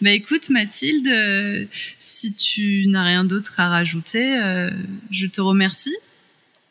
Bah 0.00 0.10
écoute 0.10 0.50
Mathilde, 0.50 1.06
euh, 1.06 1.64
si 1.98 2.34
tu 2.34 2.86
n'as 2.88 3.04
rien 3.04 3.24
d'autre 3.24 3.60
à 3.60 3.68
rajouter, 3.68 4.38
euh, 4.42 4.70
je 5.10 5.26
te 5.26 5.40
remercie. 5.40 5.94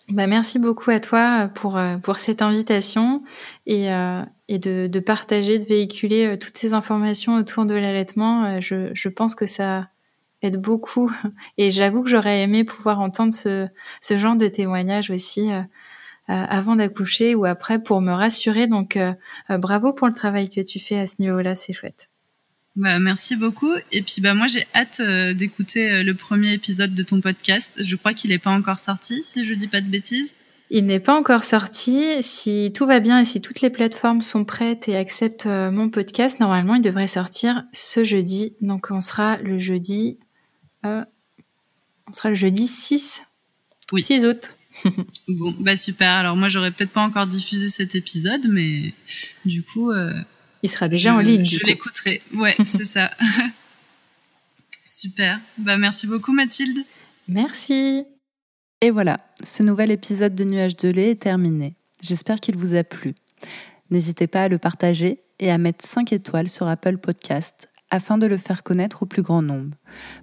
Bah 0.10 0.28
merci 0.28 0.60
beaucoup 0.60 0.92
à 0.92 1.00
toi 1.00 1.50
pour 1.56 1.78
euh, 1.78 1.98
pour 1.98 2.20
cette 2.20 2.42
invitation 2.42 3.24
et 3.66 3.88
et 4.50 4.60
de, 4.60 5.00
partager, 5.00 5.58
de 5.58 5.66
véhiculer 5.66 6.38
toutes 6.40 6.58
ces 6.58 6.74
informations 6.74 7.38
autour 7.38 7.66
de 7.66 7.74
l'allaitement. 7.74 8.60
Je, 8.62 8.92
je 8.94 9.10
pense 9.10 9.34
que 9.34 9.48
ça 9.48 9.90
aide 10.42 10.58
beaucoup 10.58 11.12
et 11.58 11.72
j'avoue 11.72 12.04
que 12.04 12.10
j'aurais 12.10 12.42
aimé 12.42 12.64
pouvoir 12.66 13.00
entendre 13.00 13.34
ce 13.34 13.68
ce 14.02 14.18
genre 14.18 14.36
de 14.36 14.48
témoignage 14.48 15.10
aussi 15.10 15.50
avant 16.28 16.76
d'accoucher 16.76 17.36
ou 17.36 17.46
après 17.46 17.82
pour 17.82 18.02
me 18.02 18.12
rassurer. 18.12 18.68
Donc 18.68 18.98
euh, 18.98 19.14
euh, 19.50 19.58
bravo 19.58 19.94
pour 19.94 20.08
le 20.08 20.14
travail 20.14 20.50
que 20.50 20.62
tu 20.62 20.80
fais 20.80 20.98
à 20.98 21.08
ce 21.08 21.16
niveau-là, 21.20 21.56
c'est 21.56 21.74
chouette. 21.74 22.10
Bah, 22.76 23.00
merci 23.00 23.36
beaucoup. 23.36 23.74
Et 23.92 24.02
puis 24.02 24.22
bah 24.22 24.34
moi 24.34 24.48
j'ai 24.48 24.66
hâte 24.74 25.02
d'écouter 25.38 26.04
le 26.04 26.14
premier 26.16 26.54
épisode 26.54 26.94
de 26.94 27.04
ton 27.04 27.22
podcast. 27.22 27.84
Je 27.84 27.96
crois 27.96 28.14
qu'il 28.14 28.32
n'est 28.32 28.40
pas 28.40 28.52
encore 28.52 28.80
sorti, 28.80 29.24
si 29.24 29.44
je 29.44 29.54
dis 29.54 29.68
pas 29.68 29.82
de 29.82 29.88
bêtises. 29.88 30.36
Il 30.72 30.88
n'est 30.88 31.00
pas 31.00 31.14
encore 31.14 31.44
sorti. 31.44 32.24
Si 32.24 32.72
tout 32.74 32.88
va 32.88 33.00
bien 33.00 33.20
et 33.20 33.26
si 33.26 33.42
toutes 33.42 33.62
les 33.62 33.70
plateformes 33.70 34.24
sont 34.24 34.44
prêtes 34.44 34.88
et 34.88 34.96
acceptent 34.96 35.46
mon 35.46 35.90
podcast, 35.90 36.40
normalement 36.40 36.74
il 36.74 36.82
devrait 36.82 37.06
sortir 37.06 37.64
ce 37.74 38.04
jeudi. 38.04 38.56
Donc 38.62 38.88
on 38.90 39.02
sera 39.02 39.38
le 39.38 39.60
jeudi, 39.60 40.18
on 40.84 41.06
sera 42.12 42.30
le 42.30 42.36
jeudi 42.36 42.66
6, 42.66 43.24
oui. 43.92 44.02
6 44.02 44.26
août. 44.26 44.58
bon, 45.28 45.56
bah 45.60 45.76
super. 45.76 46.12
Alors 46.12 46.36
moi, 46.36 46.50
j'aurais 46.50 46.72
peut-être 46.72 46.92
pas 46.92 47.02
encore 47.02 47.28
diffusé 47.28 47.70
cet 47.70 47.96
épisode, 47.96 48.48
mais 48.50 48.94
du 49.46 49.64
coup, 49.64 49.92
euh, 49.92 50.14
il 50.64 50.70
sera 50.70 50.88
déjà 50.88 51.14
en 51.14 51.20
ligne. 51.20 51.46
Je 51.46 51.60
l'écouterai. 51.66 52.22
Ouais, 52.34 52.56
c'est 52.66 52.86
ça. 52.86 53.12
super. 54.86 55.40
Bah 55.58 55.78
merci 55.78 56.08
beaucoup, 56.08 56.34
Mathilde. 56.34 56.80
Merci. 57.28 58.06
Et 58.82 58.92
voilà, 58.92 59.18
ce 59.44 59.64
nouvel 59.64 59.92
épisode 59.92 60.36
de 60.36 60.44
Nuages 60.44 60.76
de 60.76 60.90
lait 60.90 61.12
est 61.12 61.22
terminé. 61.22 61.76
J'espère 62.02 62.40
qu'il 62.40 62.58
vous 62.58 62.76
a 62.76 62.84
plu. 62.84 63.16
N'hésitez 63.90 64.28
pas 64.28 64.44
à 64.44 64.48
le 64.50 64.58
partager 64.58 65.20
et 65.40 65.52
à 65.52 65.58
mettre 65.58 65.86
5 65.86 66.12
étoiles 66.12 66.50
sur 66.50 66.68
Apple 66.68 66.98
Podcast 66.98 67.70
afin 67.92 68.18
de 68.18 68.26
le 68.26 68.38
faire 68.38 68.64
connaître 68.64 69.04
au 69.04 69.06
plus 69.06 69.22
grand 69.22 69.42
nombre. 69.42 69.78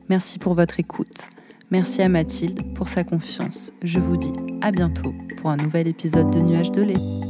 Merci 0.09 0.39
pour 0.39 0.55
votre 0.55 0.81
écoute. 0.81 1.29
Merci 1.71 2.03
à 2.03 2.09
Mathilde 2.09 2.75
pour 2.75 2.89
sa 2.89 3.05
confiance. 3.05 3.73
Je 3.83 4.01
vous 4.01 4.17
dis 4.17 4.33
à 4.61 4.73
bientôt 4.73 5.15
pour 5.37 5.51
un 5.51 5.57
nouvel 5.57 5.87
épisode 5.87 6.31
de 6.31 6.41
Nuages 6.41 6.73
de 6.73 6.83
lait. 6.83 7.30